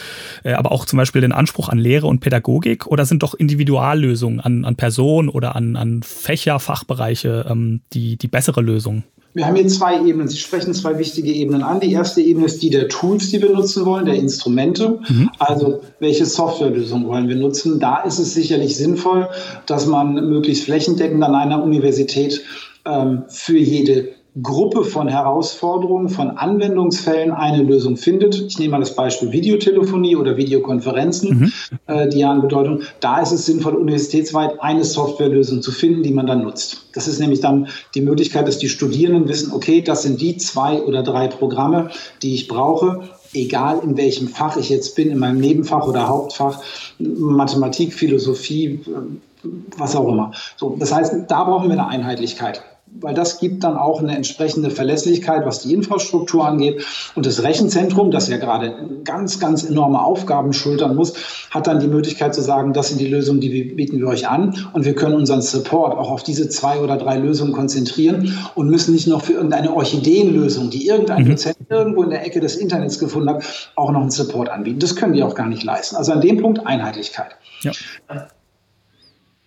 äh, 0.44 0.54
aber 0.54 0.72
auch 0.72 0.86
zum 0.86 0.98
Beispiel 0.98 1.22
den 1.22 1.34
Anspruch 1.34 1.70
an 1.70 1.78
Lehre 1.78 2.08
und 2.08 2.20
Pädagogik? 2.20 2.88
Oder 2.88 3.06
sind 3.06 3.22
doch 3.22 3.36
Individuallösungen 3.36 4.40
an, 4.40 4.66
an 4.66 4.76
Personen 4.76 5.30
oder 5.30 5.56
an, 5.56 5.76
an 5.76 6.02
Fächer, 6.02 6.60
Fachbereiche 6.60 7.46
ähm, 7.48 7.82
die, 7.94 8.18
die 8.18 8.28
bessere 8.28 8.62
Lösung? 8.62 9.04
Wir 9.34 9.48
haben 9.48 9.56
hier 9.56 9.68
zwei 9.68 10.02
Ebenen. 10.06 10.28
Sie 10.28 10.38
sprechen 10.38 10.74
zwei 10.74 10.98
wichtige 10.98 11.32
Ebenen 11.32 11.64
an. 11.64 11.80
Die 11.80 11.92
erste 11.92 12.22
Ebene 12.22 12.46
ist 12.46 12.62
die 12.62 12.70
der 12.70 12.90
Tools, 12.90 13.30
die 13.30 13.42
wir 13.42 13.52
nutzen 13.52 13.86
wollen, 13.86 14.06
der 14.06 14.16
Instrumente. 14.16 15.00
Mhm. 15.08 15.30
Also 15.40 15.82
welche 16.00 16.26
Softwarelösung 16.26 17.08
wollen 17.08 17.30
wir 17.30 17.38
nutzen? 17.38 17.80
Da 17.80 18.02
ist 18.04 18.20
es 18.20 18.34
sicherlich 18.34 18.76
sinnvoll, 18.76 19.30
dass 19.66 19.86
man 19.86 20.14
möglichst 20.14 20.66
flächendeckend 20.66 21.24
an 21.24 21.36
einer 21.36 21.64
Universität 21.64 22.42
ähm, 22.86 23.24
für 23.28 23.58
jede 23.58 24.10
Gruppe 24.42 24.86
von 24.86 25.10
Herausforderungen, 25.10 26.08
von 26.08 26.38
Anwendungsfällen 26.38 27.32
eine 27.32 27.64
Lösung 27.64 27.98
findet. 27.98 28.36
Ich 28.48 28.58
nehme 28.60 28.72
mal 28.72 28.80
das 28.80 28.96
Beispiel 28.96 29.34
Videotelefonie 29.34 30.16
oder 30.16 30.38
Videokonferenzen, 30.38 31.40
mhm. 31.40 31.52
äh, 31.88 32.08
die 32.08 32.20
ja 32.20 32.32
an 32.32 32.42
Bedeutung. 32.42 32.84
Da 33.02 33.22
ist 33.22 33.34
es 33.34 33.46
sinnvoll, 33.46 33.76
universitätsweit 33.76 34.62
eine 34.62 34.86
Softwarelösung 34.86 35.62
zu 35.62 35.74
finden, 35.74 36.04
die 36.04 36.14
man 36.14 36.28
dann 36.28 36.44
nutzt. 36.44 36.88
Das 36.94 37.10
ist 37.10 37.20
nämlich 37.20 37.42
dann 37.42 37.68
die 37.94 38.00
Möglichkeit, 38.00 38.48
dass 38.48 38.58
die 38.58 38.70
Studierenden 38.70 39.28
wissen, 39.28 39.52
okay, 39.52 39.82
das 39.82 40.04
sind 40.04 40.22
die 40.22 40.38
zwei 40.38 40.82
oder 40.82 41.04
drei 41.04 41.28
Programme, 41.28 41.90
die 42.22 42.34
ich 42.34 42.48
brauche, 42.48 43.02
egal 43.34 43.82
in 43.84 43.98
welchem 43.98 44.30
Fach 44.30 44.56
ich 44.56 44.70
jetzt 44.70 44.96
bin, 44.96 45.12
in 45.12 45.20
meinem 45.20 45.42
Nebenfach 45.42 45.88
oder 45.88 46.08
Hauptfach, 46.08 46.62
Mathematik, 47.00 47.94
Philosophie, 47.94 48.80
äh, 48.86 49.48
was 49.76 49.94
auch 49.98 50.08
immer. 50.08 50.32
So, 50.56 50.78
das 50.80 50.94
heißt, 50.94 51.16
da 51.28 51.44
brauchen 51.44 51.68
wir 51.68 51.74
eine 51.74 51.88
Einheitlichkeit 51.88 52.64
weil 53.00 53.14
das 53.14 53.40
gibt 53.40 53.64
dann 53.64 53.78
auch 53.78 54.02
eine 54.02 54.16
entsprechende 54.16 54.70
Verlässlichkeit, 54.70 55.46
was 55.46 55.60
die 55.60 55.74
Infrastruktur 55.74 56.46
angeht. 56.46 56.86
Und 57.16 57.26
das 57.26 57.44
Rechenzentrum, 57.44 58.12
das 58.12 58.28
ja 58.28 58.38
gerade 58.38 58.76
ganz, 59.04 59.40
ganz 59.40 59.64
enorme 59.64 60.02
Aufgaben 60.02 60.54
schultern 60.54 60.96
muss, 60.96 61.14
hat 61.50 61.68
dann 61.68 61.80
die 61.80 61.88
Möglichkeit 61.88 62.36
zu 62.36 62.42
sagen, 62.42 62.74
das 62.74 62.90
sind 62.90 63.00
die 63.00 63.08
Lösungen, 63.08 63.42
die 63.42 63.64
bieten 63.64 64.00
wir 64.00 64.08
euch 64.08 64.28
an. 64.28 64.56
Und 64.74 64.86
wir 64.86 64.96
können 64.96 65.16
unseren 65.16 65.42
Support 65.42 65.98
auch 65.98 66.12
auf 66.12 66.24
diese 66.24 66.50
zwei 66.50 66.80
oder 66.80 66.98
drei 66.98 67.18
Lösungen 67.18 67.54
konzentrieren 67.54 68.38
und 68.56 68.70
müssen 68.70 68.94
nicht 68.94 69.08
noch 69.08 69.24
für 69.24 69.34
irgendeine 69.34 69.74
Orchideenlösung, 69.74 70.70
die 70.70 70.88
irgendein 70.88 71.24
mhm. 71.24 71.30
Dozent 71.30 71.58
irgendwo 71.70 72.04
in 72.04 72.10
der 72.10 72.26
Ecke 72.26 72.40
des 72.40 72.56
Internets 72.56 73.00
gefunden 73.00 73.30
hat, 73.30 73.72
auch 73.76 73.92
noch 73.92 74.02
einen 74.02 74.12
Support 74.12 74.50
anbieten. 74.50 74.80
Das 74.80 74.96
können 74.96 75.14
die 75.14 75.24
auch 75.24 75.36
gar 75.36 75.48
nicht 75.48 75.64
leisten. 75.64 75.96
Also 75.96 76.12
an 76.12 76.22
dem 76.22 76.42
Punkt 76.42 76.66
Einheitlichkeit. 76.66 77.36
Ja. 77.62 77.72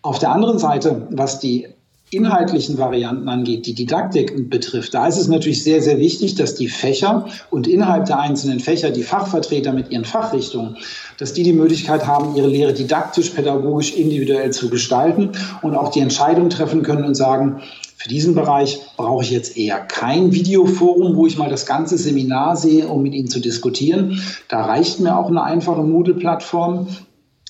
Auf 0.02 0.18
der 0.18 0.32
anderen 0.32 0.58
Seite, 0.58 1.06
was 1.10 1.38
die 1.38 1.68
inhaltlichen 2.10 2.78
Varianten 2.78 3.28
angeht, 3.28 3.66
die 3.66 3.74
Didaktik 3.74 4.48
betrifft, 4.48 4.94
da 4.94 5.06
ist 5.06 5.16
es 5.16 5.28
natürlich 5.28 5.64
sehr, 5.64 5.82
sehr 5.82 5.98
wichtig, 5.98 6.34
dass 6.36 6.54
die 6.54 6.68
Fächer 6.68 7.26
und 7.50 7.66
innerhalb 7.66 8.06
der 8.06 8.20
einzelnen 8.20 8.60
Fächer 8.60 8.90
die 8.90 9.02
Fachvertreter 9.02 9.72
mit 9.72 9.90
ihren 9.90 10.04
Fachrichtungen, 10.04 10.76
dass 11.18 11.32
die 11.32 11.42
die 11.42 11.52
Möglichkeit 11.52 12.06
haben, 12.06 12.36
ihre 12.36 12.48
Lehre 12.48 12.72
didaktisch, 12.72 13.30
pädagogisch, 13.30 13.94
individuell 13.94 14.52
zu 14.52 14.70
gestalten 14.70 15.30
und 15.62 15.74
auch 15.74 15.90
die 15.90 16.00
Entscheidung 16.00 16.50
treffen 16.50 16.82
können 16.82 17.04
und 17.04 17.14
sagen, 17.14 17.62
für 17.96 18.08
diesen 18.10 18.34
Bereich 18.34 18.80
brauche 18.96 19.24
ich 19.24 19.30
jetzt 19.30 19.56
eher 19.56 19.80
kein 19.80 20.30
Videoforum, 20.30 21.16
wo 21.16 21.26
ich 21.26 21.38
mal 21.38 21.48
das 21.48 21.64
ganze 21.64 21.96
Seminar 21.96 22.54
sehe, 22.54 22.86
um 22.86 23.02
mit 23.02 23.14
Ihnen 23.14 23.28
zu 23.28 23.40
diskutieren. 23.40 24.20
Da 24.48 24.62
reicht 24.66 25.00
mir 25.00 25.16
auch 25.16 25.28
eine 25.28 25.42
einfache 25.42 25.82
Moodle-Plattform 25.82 26.88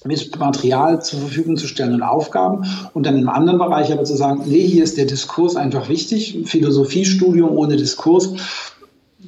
mit 0.04 0.38
Material 0.38 1.02
zur 1.02 1.20
Verfügung 1.20 1.56
zu 1.56 1.66
stellen 1.66 1.94
und 1.94 2.02
Aufgaben 2.02 2.64
und 2.92 3.06
dann 3.06 3.16
im 3.16 3.28
anderen 3.28 3.58
Bereich 3.58 3.90
aber 3.90 4.04
zu 4.04 4.16
sagen, 4.16 4.42
nee, 4.46 4.66
hier 4.66 4.84
ist 4.84 4.98
der 4.98 5.06
Diskurs 5.06 5.56
einfach 5.56 5.88
wichtig, 5.88 6.42
Philosophiestudium 6.44 7.50
ohne 7.50 7.76
Diskurs 7.76 8.34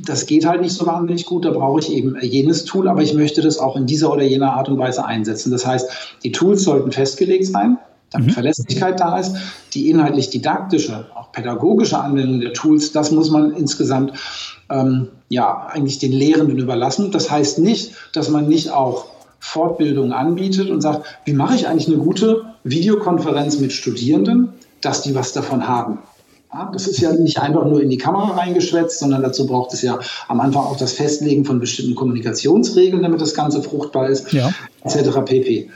das 0.04 0.26
geht 0.26 0.46
halt 0.46 0.60
nicht 0.60 0.74
so 0.74 0.86
wahnsinnig 0.86 1.26
gut, 1.26 1.44
da 1.44 1.50
brauche 1.50 1.80
ich 1.80 1.90
eben 1.90 2.16
jenes 2.20 2.64
Tool, 2.64 2.88
aber 2.88 3.02
ich 3.02 3.14
möchte 3.14 3.40
das 3.40 3.58
auch 3.58 3.76
in 3.76 3.86
dieser 3.86 4.12
oder 4.12 4.22
jener 4.22 4.52
Art 4.52 4.68
und 4.68 4.78
Weise 4.78 5.04
einsetzen. 5.04 5.50
Das 5.50 5.66
heißt, 5.66 5.88
die 6.22 6.32
Tools 6.32 6.64
sollten 6.64 6.92
festgelegt 6.92 7.46
sein, 7.46 7.78
damit 8.10 8.28
mhm. 8.28 8.32
Verlässlichkeit 8.32 9.00
da 9.00 9.18
ist. 9.18 9.36
Die 9.72 9.88
inhaltlich 9.88 10.30
didaktische, 10.30 11.06
auch 11.14 11.32
pädagogische 11.32 11.98
Anwendung 11.98 12.40
der 12.40 12.52
Tools, 12.52 12.92
das 12.92 13.10
muss 13.10 13.30
man 13.30 13.52
insgesamt 13.54 14.12
ähm, 14.70 15.08
ja 15.28 15.66
eigentlich 15.66 15.98
den 15.98 16.12
Lehrenden 16.12 16.58
überlassen. 16.58 17.10
Das 17.10 17.30
heißt 17.30 17.58
nicht, 17.58 17.94
dass 18.12 18.28
man 18.28 18.48
nicht 18.48 18.70
auch 18.70 19.06
Fortbildung 19.46 20.12
anbietet 20.12 20.70
und 20.70 20.80
sagt, 20.80 21.06
wie 21.24 21.32
mache 21.32 21.54
ich 21.54 21.68
eigentlich 21.68 21.86
eine 21.86 21.98
gute 21.98 22.46
Videokonferenz 22.64 23.60
mit 23.60 23.72
Studierenden, 23.72 24.48
dass 24.80 25.02
die 25.02 25.14
was 25.14 25.32
davon 25.32 25.68
haben. 25.68 25.98
Ja, 26.52 26.70
das 26.72 26.88
ist 26.88 26.98
ja 27.00 27.12
nicht 27.12 27.38
einfach 27.38 27.64
nur 27.64 27.80
in 27.80 27.88
die 27.88 27.96
Kamera 27.96 28.36
reingeschwätzt, 28.36 28.98
sondern 28.98 29.22
dazu 29.22 29.46
braucht 29.46 29.72
es 29.72 29.82
ja 29.82 30.00
am 30.26 30.40
Anfang 30.40 30.64
auch 30.64 30.76
das 30.76 30.92
Festlegen 30.92 31.44
von 31.44 31.60
bestimmten 31.60 31.94
Kommunikationsregeln, 31.94 33.02
damit 33.02 33.20
das 33.20 33.34
Ganze 33.34 33.62
fruchtbar 33.62 34.08
ist, 34.08 34.32
ja. 34.32 34.52
etc. 34.82 35.20
pp. 35.24 35.70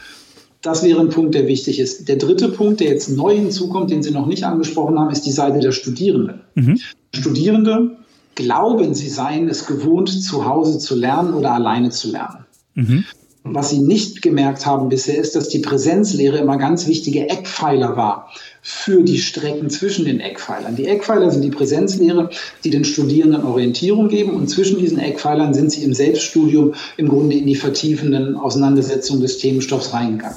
Das 0.62 0.82
wäre 0.82 1.00
ein 1.00 1.08
Punkt, 1.08 1.34
der 1.34 1.46
wichtig 1.46 1.78
ist. 1.78 2.08
Der 2.08 2.16
dritte 2.16 2.48
Punkt, 2.48 2.80
der 2.80 2.88
jetzt 2.88 3.08
neu 3.08 3.36
hinzukommt, 3.36 3.90
den 3.90 4.02
Sie 4.02 4.10
noch 4.10 4.26
nicht 4.26 4.44
angesprochen 4.44 4.98
haben, 4.98 5.10
ist 5.10 5.26
die 5.26 5.32
Seite 5.32 5.60
der 5.60 5.72
Studierenden. 5.72 6.40
Mhm. 6.54 6.80
Studierende 7.14 7.96
glauben, 8.34 8.94
sie 8.94 9.08
seien 9.08 9.48
es 9.48 9.66
gewohnt, 9.66 10.08
zu 10.08 10.44
Hause 10.44 10.78
zu 10.78 10.96
lernen 10.96 11.34
oder 11.34 11.52
alleine 11.52 11.90
zu 11.90 12.10
lernen. 12.10 12.46
Mhm. 12.74 13.04
Was 13.42 13.70
sie 13.70 13.78
nicht 13.78 14.20
gemerkt 14.20 14.66
haben 14.66 14.90
bisher 14.90 15.16
ist, 15.16 15.34
dass 15.34 15.48
die 15.48 15.60
Präsenzlehre 15.60 16.38
immer 16.38 16.58
ganz 16.58 16.86
wichtige 16.86 17.28
Eckpfeiler 17.28 17.96
war 17.96 18.28
für 18.60 19.02
die 19.02 19.18
Strecken 19.18 19.70
zwischen 19.70 20.04
den 20.04 20.20
Eckpfeilern. 20.20 20.76
Die 20.76 20.86
Eckpfeiler 20.86 21.30
sind 21.30 21.42
die 21.42 21.50
Präsenzlehre, 21.50 22.28
die 22.64 22.70
den 22.70 22.84
Studierenden 22.84 23.44
Orientierung 23.44 24.08
geben 24.08 24.32
und 24.32 24.48
zwischen 24.48 24.78
diesen 24.78 24.98
Eckpfeilern 24.98 25.54
sind 25.54 25.72
sie 25.72 25.84
im 25.84 25.94
Selbststudium 25.94 26.74
im 26.98 27.08
Grunde 27.08 27.36
in 27.36 27.46
die 27.46 27.54
vertiefenden 27.54 28.36
Auseinandersetzungen 28.36 29.22
des 29.22 29.38
Themenstoffs 29.38 29.94
reingegangen. 29.94 30.36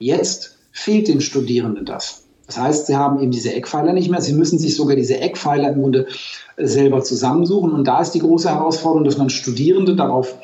Jetzt 0.00 0.56
fehlt 0.72 1.06
den 1.06 1.20
Studierenden 1.20 1.84
das. 1.84 2.24
Das 2.46 2.58
heißt, 2.58 2.86
sie 2.88 2.96
haben 2.96 3.22
eben 3.22 3.30
diese 3.30 3.54
Eckpfeiler 3.54 3.92
nicht 3.92 4.10
mehr. 4.10 4.20
Sie 4.20 4.32
müssen 4.32 4.58
sich 4.58 4.74
sogar 4.74 4.96
diese 4.96 5.20
Eckpfeiler 5.20 5.68
im 5.68 5.82
Grunde 5.82 6.08
selber 6.56 7.00
zusammensuchen. 7.02 7.70
Und 7.70 7.86
da 7.86 8.00
ist 8.00 8.10
die 8.10 8.18
große 8.18 8.50
Herausforderung, 8.50 9.04
dass 9.04 9.18
man 9.18 9.30
Studierende 9.30 9.94
darauf 9.94 10.34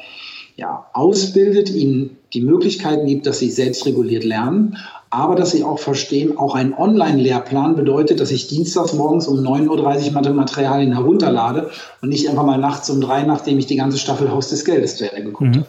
ja, 0.56 0.86
ausbildet, 0.94 1.70
ihnen 1.70 2.16
die 2.32 2.40
Möglichkeiten 2.40 3.06
gibt, 3.06 3.26
dass 3.26 3.38
sie 3.38 3.50
selbstreguliert 3.50 4.24
lernen, 4.24 4.78
aber 5.10 5.34
dass 5.36 5.52
sie 5.52 5.64
auch 5.64 5.78
verstehen, 5.78 6.36
auch 6.36 6.54
ein 6.54 6.74
Online-Lehrplan 6.74 7.76
bedeutet, 7.76 8.20
dass 8.20 8.30
ich 8.30 8.48
dienstags 8.48 8.92
morgens 8.94 9.28
um 9.28 9.38
9.30 9.38 10.14
Uhr 10.14 10.32
Materialien 10.32 10.92
herunterlade 10.94 11.70
und 12.02 12.08
nicht 12.08 12.28
einfach 12.28 12.44
mal 12.44 12.58
nachts 12.58 12.90
um 12.90 13.00
drei, 13.00 13.22
nachdem 13.22 13.58
ich 13.58 13.66
die 13.66 13.76
ganze 13.76 13.98
Staffel 13.98 14.30
Haus 14.30 14.48
des 14.48 14.64
Geldes 14.64 14.96
zu 14.96 15.10
Ende 15.10 15.24
geguckt 15.24 15.56
mhm. 15.56 15.64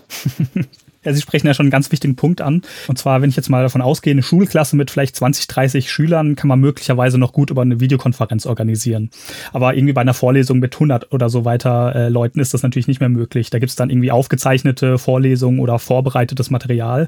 habe. 0.55 0.67
Ja, 1.07 1.13
Sie 1.13 1.21
sprechen 1.21 1.47
ja 1.47 1.53
schon 1.53 1.67
einen 1.67 1.71
ganz 1.71 1.89
wichtigen 1.93 2.17
Punkt 2.17 2.41
an. 2.41 2.63
Und 2.89 2.97
zwar, 2.97 3.21
wenn 3.21 3.29
ich 3.29 3.37
jetzt 3.37 3.49
mal 3.49 3.63
davon 3.63 3.81
ausgehe, 3.81 4.11
eine 4.11 4.23
Schulklasse 4.23 4.75
mit 4.75 4.91
vielleicht 4.91 5.15
20, 5.15 5.47
30 5.47 5.89
Schülern 5.89 6.35
kann 6.35 6.49
man 6.49 6.59
möglicherweise 6.59 7.17
noch 7.17 7.31
gut 7.31 7.49
über 7.49 7.61
eine 7.61 7.79
Videokonferenz 7.79 8.45
organisieren. 8.45 9.09
Aber 9.53 9.73
irgendwie 9.73 9.93
bei 9.93 10.01
einer 10.01 10.13
Vorlesung 10.13 10.59
mit 10.59 10.75
100 10.75 11.13
oder 11.13 11.29
so 11.29 11.45
weiter 11.45 11.95
äh, 11.95 12.09
Leuten 12.09 12.41
ist 12.41 12.53
das 12.53 12.61
natürlich 12.61 12.89
nicht 12.89 12.99
mehr 12.99 13.07
möglich. 13.07 13.49
Da 13.49 13.59
gibt 13.59 13.69
es 13.69 13.77
dann 13.77 13.89
irgendwie 13.89 14.11
aufgezeichnete 14.11 14.97
Vorlesungen 14.97 15.61
oder 15.61 15.79
vorbereitetes 15.79 16.49
Material. 16.49 17.07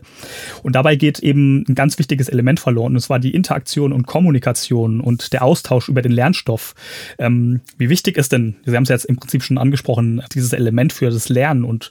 Und 0.63 0.77
dabei 0.77 0.95
geht 0.95 1.19
eben 1.19 1.65
ein 1.67 1.75
ganz 1.75 1.99
wichtiges 1.99 2.29
Element 2.29 2.61
verloren. 2.61 2.93
Und 2.93 3.01
zwar 3.01 3.19
die 3.19 3.35
Interaktion 3.35 3.91
und 3.91 4.07
Kommunikation 4.07 5.01
und 5.01 5.33
der 5.33 5.43
Austausch 5.43 5.89
über 5.89 6.01
den 6.01 6.13
Lernstoff. 6.13 6.73
Ähm, 7.17 7.59
wie 7.77 7.89
wichtig 7.89 8.15
ist 8.15 8.31
denn, 8.31 8.55
Sie 8.63 8.73
haben 8.77 8.83
es 8.83 8.89
jetzt 8.89 9.03
im 9.03 9.17
Prinzip 9.17 9.43
schon 9.43 9.57
angesprochen, 9.57 10.23
dieses 10.33 10.53
Element 10.53 10.93
für 10.93 11.09
das 11.09 11.27
Lernen 11.27 11.65
und 11.65 11.89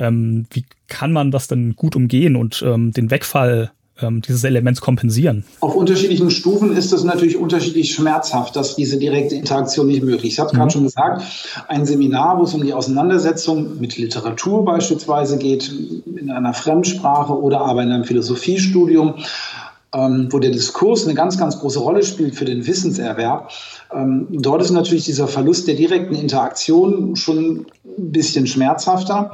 ähm, 0.00 0.46
wie 0.50 0.64
kann 0.88 1.12
man 1.12 1.30
das 1.30 1.46
denn 1.46 1.76
gut 1.76 1.94
umgehen 1.94 2.34
und 2.34 2.64
ähm, 2.66 2.92
den 2.92 3.10
Wegfall 3.10 3.70
ähm, 4.00 4.22
dieses 4.22 4.42
Elements 4.44 4.80
kompensieren? 4.80 5.44
Auf 5.60 5.74
unterschiedlichen 5.74 6.30
Stufen 6.30 6.74
ist 6.74 6.92
es 6.92 7.04
natürlich 7.04 7.36
unterschiedlich 7.36 7.94
schmerzhaft, 7.94 8.56
dass 8.56 8.76
diese 8.76 8.98
direkte 8.98 9.34
Interaktion 9.34 9.88
nicht 9.88 10.02
möglich 10.02 10.32
ist. 10.32 10.32
Ich 10.32 10.40
habe 10.40 10.50
mhm. 10.52 10.58
gerade 10.58 10.70
schon 10.72 10.84
gesagt, 10.84 11.22
ein 11.68 11.84
Seminar, 11.84 12.38
wo 12.38 12.44
es 12.44 12.54
um 12.54 12.64
die 12.64 12.72
Auseinandersetzung 12.72 13.78
mit 13.78 13.98
Literatur 13.98 14.64
beispielsweise 14.64 15.36
geht, 15.36 15.70
in 16.18 16.30
einer 16.30 16.54
Fremdsprache 16.54 17.38
oder 17.38 17.60
aber 17.60 17.82
in 17.82 17.92
einem 17.92 18.04
Philosophiestudium, 18.04 19.16
ähm, 19.92 20.28
wo 20.30 20.38
der 20.38 20.50
Diskurs 20.50 21.04
eine 21.04 21.14
ganz, 21.14 21.36
ganz 21.36 21.58
große 21.58 21.78
Rolle 21.78 22.02
spielt 22.02 22.36
für 22.36 22.46
den 22.46 22.66
Wissenserwerb. 22.66 23.50
Ähm, 23.92 24.28
dort 24.30 24.62
ist 24.62 24.70
natürlich 24.70 25.04
dieser 25.04 25.28
Verlust 25.28 25.68
der 25.68 25.74
direkten 25.74 26.14
Interaktion 26.14 27.16
schon 27.16 27.66
ein 27.84 28.12
bisschen 28.12 28.46
schmerzhafter 28.46 29.32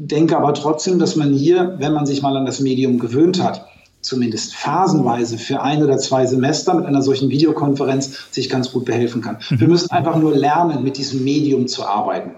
denke 0.00 0.36
aber 0.36 0.54
trotzdem, 0.54 0.98
dass 0.98 1.16
man 1.16 1.32
hier, 1.32 1.76
wenn 1.78 1.92
man 1.92 2.06
sich 2.06 2.22
mal 2.22 2.36
an 2.36 2.46
das 2.46 2.60
Medium 2.60 2.98
gewöhnt 2.98 3.42
hat, 3.42 3.66
zumindest 4.00 4.54
phasenweise 4.54 5.36
für 5.36 5.60
ein 5.60 5.82
oder 5.82 5.98
zwei 5.98 6.24
Semester 6.24 6.72
mit 6.72 6.86
einer 6.86 7.02
solchen 7.02 7.28
Videokonferenz 7.28 8.12
sich 8.30 8.48
ganz 8.48 8.72
gut 8.72 8.86
behelfen 8.86 9.20
kann. 9.20 9.38
Mhm. 9.50 9.60
Wir 9.60 9.68
müssen 9.68 9.90
einfach 9.90 10.16
nur 10.16 10.34
lernen, 10.34 10.82
mit 10.82 10.96
diesem 10.96 11.22
Medium 11.22 11.68
zu 11.68 11.84
arbeiten. 11.84 12.30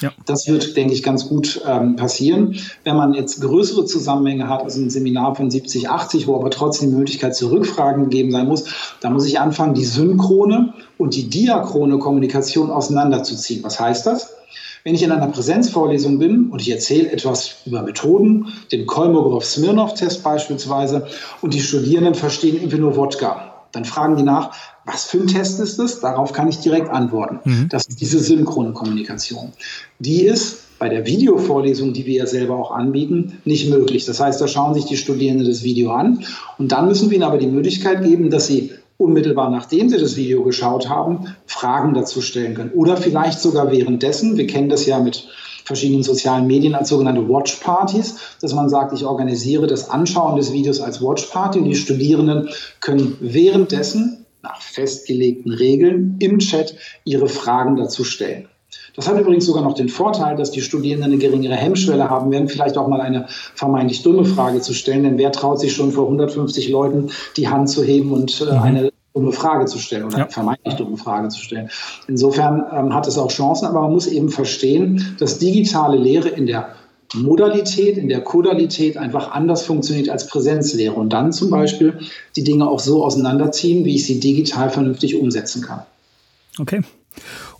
Ja. 0.00 0.12
Das 0.24 0.46
wird, 0.46 0.76
denke 0.76 0.94
ich, 0.94 1.02
ganz 1.02 1.28
gut 1.28 1.60
ähm, 1.66 1.96
passieren. 1.96 2.56
Wenn 2.84 2.96
man 2.96 3.12
jetzt 3.12 3.40
größere 3.42 3.84
Zusammenhänge 3.84 4.48
hat, 4.48 4.62
also 4.62 4.80
ein 4.80 4.88
Seminar 4.90 5.34
von 5.34 5.50
70, 5.50 5.90
80, 5.90 6.26
wo 6.26 6.36
aber 6.36 6.50
trotzdem 6.50 6.90
die 6.90 6.96
Möglichkeit 6.96 7.34
zu 7.34 7.50
Rückfragen 7.50 8.04
gegeben 8.04 8.30
sein 8.30 8.46
muss, 8.46 8.64
da 9.00 9.10
muss 9.10 9.26
ich 9.26 9.40
anfangen, 9.40 9.74
die 9.74 9.84
synchrone 9.84 10.72
und 10.96 11.14
die 11.16 11.28
diachrone 11.28 11.98
Kommunikation 11.98 12.70
auseinanderzuziehen. 12.70 13.62
Was 13.64 13.78
heißt 13.78 14.06
das? 14.06 14.38
Wenn 14.88 14.94
ich 14.94 15.02
in 15.02 15.12
einer 15.12 15.26
Präsenzvorlesung 15.26 16.18
bin 16.18 16.48
und 16.48 16.62
ich 16.62 16.70
erzähle 16.70 17.12
etwas 17.12 17.56
über 17.66 17.82
Methoden, 17.82 18.46
den 18.72 18.86
Kolmogorov-Smirnov-Test 18.86 20.22
beispielsweise, 20.22 21.06
und 21.42 21.52
die 21.52 21.60
Studierenden 21.60 22.14
verstehen 22.14 22.56
irgendwie 22.56 22.78
nur 22.78 22.96
Wodka, 22.96 23.52
dann 23.72 23.84
fragen 23.84 24.16
die 24.16 24.22
nach, 24.22 24.56
was 24.86 25.04
für 25.04 25.18
ein 25.18 25.26
Test 25.26 25.60
ist 25.60 25.78
das? 25.78 26.00
Darauf 26.00 26.32
kann 26.32 26.48
ich 26.48 26.60
direkt 26.60 26.88
antworten. 26.88 27.40
Mhm. 27.44 27.68
Das 27.68 27.86
ist 27.86 28.00
diese 28.00 28.18
synchrone 28.18 28.72
Kommunikation. 28.72 29.52
Die 29.98 30.22
ist 30.22 30.78
bei 30.78 30.88
der 30.88 31.04
Videovorlesung, 31.04 31.92
die 31.92 32.06
wir 32.06 32.20
ja 32.20 32.26
selber 32.26 32.56
auch 32.56 32.70
anbieten, 32.70 33.42
nicht 33.44 33.68
möglich. 33.68 34.06
Das 34.06 34.20
heißt, 34.20 34.40
da 34.40 34.48
schauen 34.48 34.72
sich 34.72 34.86
die 34.86 34.96
Studierenden 34.96 35.46
das 35.46 35.62
Video 35.62 35.90
an 35.90 36.24
und 36.56 36.72
dann 36.72 36.88
müssen 36.88 37.10
wir 37.10 37.16
ihnen 37.16 37.24
aber 37.24 37.36
die 37.36 37.46
Möglichkeit 37.46 38.04
geben, 38.04 38.30
dass 38.30 38.46
sie 38.46 38.72
unmittelbar 38.98 39.48
nachdem 39.48 39.88
Sie 39.88 39.96
das 39.96 40.16
Video 40.16 40.42
geschaut 40.42 40.88
haben, 40.88 41.34
Fragen 41.46 41.94
dazu 41.94 42.20
stellen 42.20 42.54
können. 42.54 42.72
Oder 42.72 42.96
vielleicht 42.96 43.40
sogar 43.40 43.72
währenddessen. 43.72 44.36
Wir 44.36 44.46
kennen 44.46 44.68
das 44.68 44.84
ja 44.84 44.98
mit 44.98 45.26
verschiedenen 45.64 46.02
sozialen 46.02 46.46
Medien 46.46 46.74
als 46.74 46.88
sogenannte 46.88 47.28
Watch-Partys, 47.28 48.16
dass 48.40 48.54
man 48.54 48.68
sagt, 48.68 48.92
ich 48.92 49.04
organisiere 49.04 49.66
das 49.66 49.88
Anschauen 49.88 50.36
des 50.36 50.52
Videos 50.52 50.80
als 50.80 51.00
Watch-Party 51.00 51.60
und 51.60 51.66
die 51.66 51.74
Studierenden 51.74 52.48
können 52.80 53.16
währenddessen 53.20 54.26
nach 54.42 54.60
festgelegten 54.60 55.52
Regeln 55.52 56.16
im 56.20 56.38
Chat 56.38 56.74
ihre 57.04 57.28
Fragen 57.28 57.76
dazu 57.76 58.02
stellen. 58.02 58.48
Das 58.94 59.08
hat 59.08 59.18
übrigens 59.18 59.46
sogar 59.46 59.62
noch 59.62 59.74
den 59.74 59.88
Vorteil, 59.88 60.36
dass 60.36 60.50
die 60.50 60.60
Studierenden 60.60 61.12
eine 61.12 61.18
geringere 61.18 61.54
Hemmschwelle 61.54 62.10
haben 62.10 62.30
werden, 62.30 62.48
vielleicht 62.48 62.76
auch 62.76 62.88
mal 62.88 63.00
eine 63.00 63.26
vermeintlich 63.54 64.02
dumme 64.02 64.24
Frage 64.24 64.60
zu 64.60 64.74
stellen. 64.74 65.04
Denn 65.04 65.18
wer 65.18 65.32
traut 65.32 65.60
sich 65.60 65.72
schon 65.72 65.92
vor 65.92 66.04
150 66.04 66.68
Leuten 66.68 67.10
die 67.36 67.48
Hand 67.48 67.70
zu 67.70 67.82
heben 67.82 68.12
und 68.12 68.40
äh, 68.40 68.52
mhm. 68.52 68.62
eine 68.62 68.92
dumme 69.14 69.32
Frage 69.32 69.66
zu 69.66 69.78
stellen 69.78 70.04
oder 70.04 70.18
ja. 70.18 70.24
eine 70.24 70.32
vermeintlich 70.32 70.74
dumme 70.74 70.96
Frage 70.96 71.28
zu 71.28 71.40
stellen. 71.40 71.70
Insofern 72.08 72.64
ähm, 72.72 72.94
hat 72.94 73.06
es 73.06 73.18
auch 73.18 73.30
Chancen, 73.30 73.66
aber 73.66 73.82
man 73.82 73.92
muss 73.92 74.06
eben 74.06 74.28
verstehen, 74.28 75.16
dass 75.18 75.38
digitale 75.38 75.96
Lehre 75.96 76.28
in 76.28 76.46
der 76.46 76.70
Modalität, 77.14 77.96
in 77.96 78.08
der 78.08 78.20
Kodalität 78.20 78.96
einfach 78.96 79.30
anders 79.30 79.62
funktioniert 79.62 80.10
als 80.10 80.26
Präsenzlehre 80.26 80.92
und 80.92 81.12
dann 81.12 81.32
zum 81.32 81.50
Beispiel 81.50 82.00
die 82.36 82.44
Dinge 82.44 82.68
auch 82.68 82.80
so 82.80 83.04
auseinanderziehen, 83.04 83.84
wie 83.84 83.94
ich 83.94 84.06
sie 84.06 84.20
digital 84.20 84.68
vernünftig 84.70 85.18
umsetzen 85.18 85.62
kann. 85.62 85.82
Okay. 86.58 86.82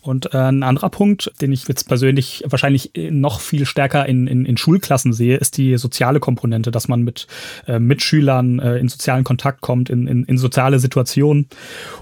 Und 0.09 0.33
äh, 0.33 0.39
ein 0.39 0.63
anderer 0.63 0.89
Punkt, 0.89 1.31
den 1.43 1.53
ich 1.53 1.69
jetzt 1.69 1.87
persönlich 1.87 2.43
wahrscheinlich 2.47 2.93
noch 2.97 3.41
viel 3.41 3.67
stärker 3.67 4.07
in, 4.07 4.27
in, 4.27 4.47
in 4.47 4.57
Schulklassen 4.57 5.13
sehe, 5.13 5.37
ist 5.37 5.59
die 5.59 5.77
soziale 5.77 6.19
Komponente, 6.19 6.71
dass 6.71 6.89
man 6.89 7.03
mit 7.03 7.27
äh, 7.67 7.79
Mitschülern 7.79 8.59
äh, 8.59 8.79
in 8.79 8.89
sozialen 8.89 9.23
Kontakt 9.23 9.61
kommt, 9.61 9.91
in, 9.91 10.07
in, 10.07 10.25
in 10.25 10.39
soziale 10.39 10.79
Situationen. 10.79 11.49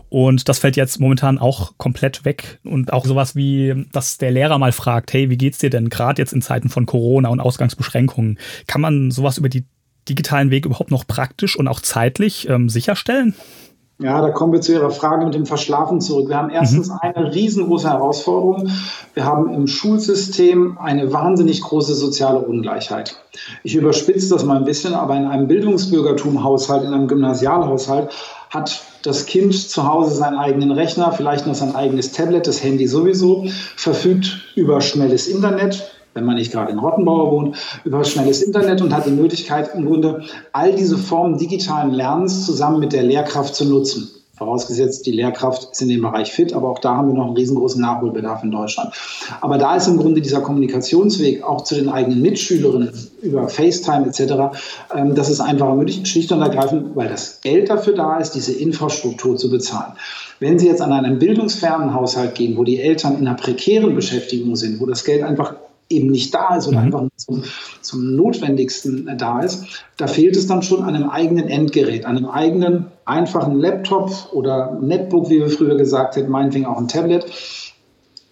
Und 0.08 0.48
das 0.48 0.60
fällt 0.60 0.76
jetzt 0.76 1.00
momentan 1.00 1.38
auch 1.38 1.72
komplett 1.78 2.24
weg. 2.24 2.60
Und 2.62 2.92
auch 2.92 3.06
sowas 3.06 3.34
wie, 3.34 3.74
dass 3.90 4.18
der 4.18 4.30
Lehrer 4.30 4.60
mal 4.60 4.70
fragt, 4.70 5.12
hey, 5.12 5.28
wie 5.28 5.36
geht's 5.36 5.58
dir 5.58 5.70
denn 5.70 5.88
gerade 5.88 6.22
jetzt 6.22 6.32
in 6.32 6.42
Zeiten 6.42 6.68
von 6.68 6.86
Corona 6.86 7.28
und 7.28 7.40
Ausgangsbeschränkungen? 7.40 8.38
Kann 8.68 8.82
man 8.82 9.10
sowas 9.10 9.36
über 9.36 9.48
die 9.48 9.64
digitalen 10.08 10.52
Weg 10.52 10.64
überhaupt 10.64 10.92
noch 10.92 11.08
praktisch 11.08 11.56
und 11.56 11.66
auch 11.66 11.80
zeitlich 11.80 12.48
ähm, 12.48 12.68
sicherstellen? 12.68 13.34
Ja, 13.98 14.20
da 14.20 14.28
kommen 14.28 14.52
wir 14.52 14.60
zu 14.60 14.72
Ihrer 14.72 14.90
Frage 14.90 15.24
mit 15.24 15.34
dem 15.34 15.46
Verschlafen 15.46 16.02
zurück. 16.02 16.28
Wir 16.28 16.36
haben 16.36 16.50
erstens 16.50 16.88
mhm. 16.88 16.98
eine 17.00 17.34
riesengroße 17.34 17.88
Herausforderung. 17.88 18.70
Wir 19.14 19.24
haben 19.24 19.52
im 19.54 19.66
Schulsystem 19.66 20.76
eine 20.76 21.14
wahnsinnig 21.14 21.62
große 21.62 21.94
soziale 21.94 22.40
Ungleichheit. 22.40 23.16
Ich 23.62 23.74
überspitze 23.74 24.28
das 24.28 24.44
mal 24.44 24.58
ein 24.58 24.66
bisschen, 24.66 24.92
aber 24.92 25.16
in 25.16 25.24
einem 25.24 25.48
Bildungsbürgertum-Haushalt, 25.48 26.84
in 26.84 26.92
einem 26.92 27.08
Gymnasialhaushalt 27.08 28.10
hat 28.50 28.82
das 29.02 29.24
Kind 29.24 29.54
zu 29.54 29.88
Hause 29.88 30.14
seinen 30.14 30.36
eigenen 30.36 30.72
Rechner, 30.72 31.12
vielleicht 31.12 31.46
noch 31.46 31.54
sein 31.54 31.74
eigenes 31.74 32.12
Tablet, 32.12 32.46
das 32.46 32.62
Handy 32.62 32.86
sowieso, 32.86 33.46
verfügt 33.76 34.52
über 34.56 34.82
schnelles 34.82 35.26
Internet, 35.26 35.95
wenn 36.16 36.24
man 36.24 36.36
nicht 36.36 36.50
gerade 36.50 36.72
in 36.72 36.78
Rottenbauer 36.78 37.30
wohnt, 37.30 37.56
über 37.84 38.02
schnelles 38.04 38.42
Internet 38.42 38.82
und 38.82 38.94
hat 38.94 39.06
die 39.06 39.10
Möglichkeit, 39.10 39.74
im 39.74 39.86
Grunde 39.86 40.22
all 40.52 40.74
diese 40.74 40.98
Formen 40.98 41.38
digitalen 41.38 41.92
Lernens 41.92 42.44
zusammen 42.44 42.80
mit 42.80 42.92
der 42.92 43.02
Lehrkraft 43.02 43.54
zu 43.54 43.66
nutzen. 43.66 44.10
Vorausgesetzt, 44.36 45.06
die 45.06 45.12
Lehrkraft 45.12 45.72
ist 45.72 45.80
in 45.80 45.88
dem 45.88 46.02
Bereich 46.02 46.30
fit, 46.30 46.52
aber 46.52 46.68
auch 46.68 46.78
da 46.78 46.96
haben 46.96 47.08
wir 47.08 47.14
noch 47.14 47.28
einen 47.28 47.36
riesengroßen 47.36 47.80
Nachholbedarf 47.80 48.42
in 48.42 48.50
Deutschland. 48.50 48.92
Aber 49.40 49.56
da 49.56 49.76
ist 49.76 49.86
im 49.86 49.96
Grunde 49.96 50.20
dieser 50.20 50.42
Kommunikationsweg 50.42 51.42
auch 51.42 51.64
zu 51.64 51.74
den 51.74 51.88
eigenen 51.88 52.20
Mitschülerinnen 52.20 52.92
über 53.22 53.48
FaceTime 53.48 54.06
etc., 54.06 54.58
ähm, 54.94 55.14
das 55.14 55.30
ist 55.30 55.40
einfach 55.40 55.74
möglich, 55.74 56.06
schlicht 56.06 56.32
und 56.32 56.42
ergreifend, 56.42 56.94
weil 56.94 57.08
das 57.08 57.40
Geld 57.40 57.70
dafür 57.70 57.94
da 57.94 58.18
ist, 58.18 58.32
diese 58.32 58.52
Infrastruktur 58.52 59.38
zu 59.38 59.48
bezahlen. 59.48 59.94
Wenn 60.38 60.58
Sie 60.58 60.66
jetzt 60.66 60.82
an 60.82 60.92
einen 60.92 61.18
bildungsfernen 61.18 61.94
Haushalt 61.94 62.34
gehen, 62.34 62.58
wo 62.58 62.64
die 62.64 62.78
Eltern 62.78 63.18
in 63.18 63.26
einer 63.26 63.38
prekären 63.38 63.94
Beschäftigung 63.94 64.54
sind, 64.54 64.80
wo 64.80 64.84
das 64.86 65.04
Geld 65.04 65.22
einfach 65.22 65.54
eben 65.88 66.08
nicht 66.10 66.34
da 66.34 66.56
ist 66.56 66.66
oder 66.66 66.78
mhm. 66.78 66.84
einfach 66.86 67.08
zum, 67.16 67.44
zum 67.80 68.16
Notwendigsten 68.16 69.10
da 69.18 69.40
ist, 69.40 69.84
da 69.96 70.06
fehlt 70.06 70.36
es 70.36 70.46
dann 70.46 70.62
schon 70.62 70.82
an 70.82 70.94
einem 70.94 71.08
eigenen 71.08 71.48
Endgerät, 71.48 72.04
an 72.04 72.16
einem 72.16 72.26
eigenen 72.26 72.86
einfachen 73.04 73.58
Laptop 73.60 74.32
oder 74.32 74.78
Netbook, 74.80 75.30
wie 75.30 75.38
wir 75.38 75.48
früher 75.48 75.76
gesagt 75.76 76.16
hätten, 76.16 76.30
meinetwegen 76.30 76.66
auch 76.66 76.78
ein 76.78 76.88
Tablet. 76.88 77.26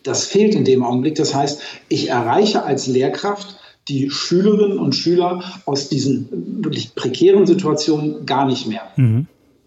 Das 0.02 0.26
fehlt 0.26 0.54
in 0.54 0.64
dem 0.64 0.82
Augenblick. 0.82 1.14
Das 1.14 1.34
heißt, 1.34 1.62
ich 1.88 2.11
erreiche 2.11 2.64
als 2.64 2.87
Lehrkraft 2.87 3.56
die 3.88 4.11
Schülerinnen 4.11 4.78
und 4.78 4.94
Schüler 4.94 5.42
aus 5.66 5.88
diesen 5.88 6.64
wirklich 6.64 6.94
prekären 6.94 7.46
Situationen 7.46 8.26
gar 8.26 8.46
nicht 8.46 8.66
mehr. 8.66 8.82
Mhm. 8.96 9.26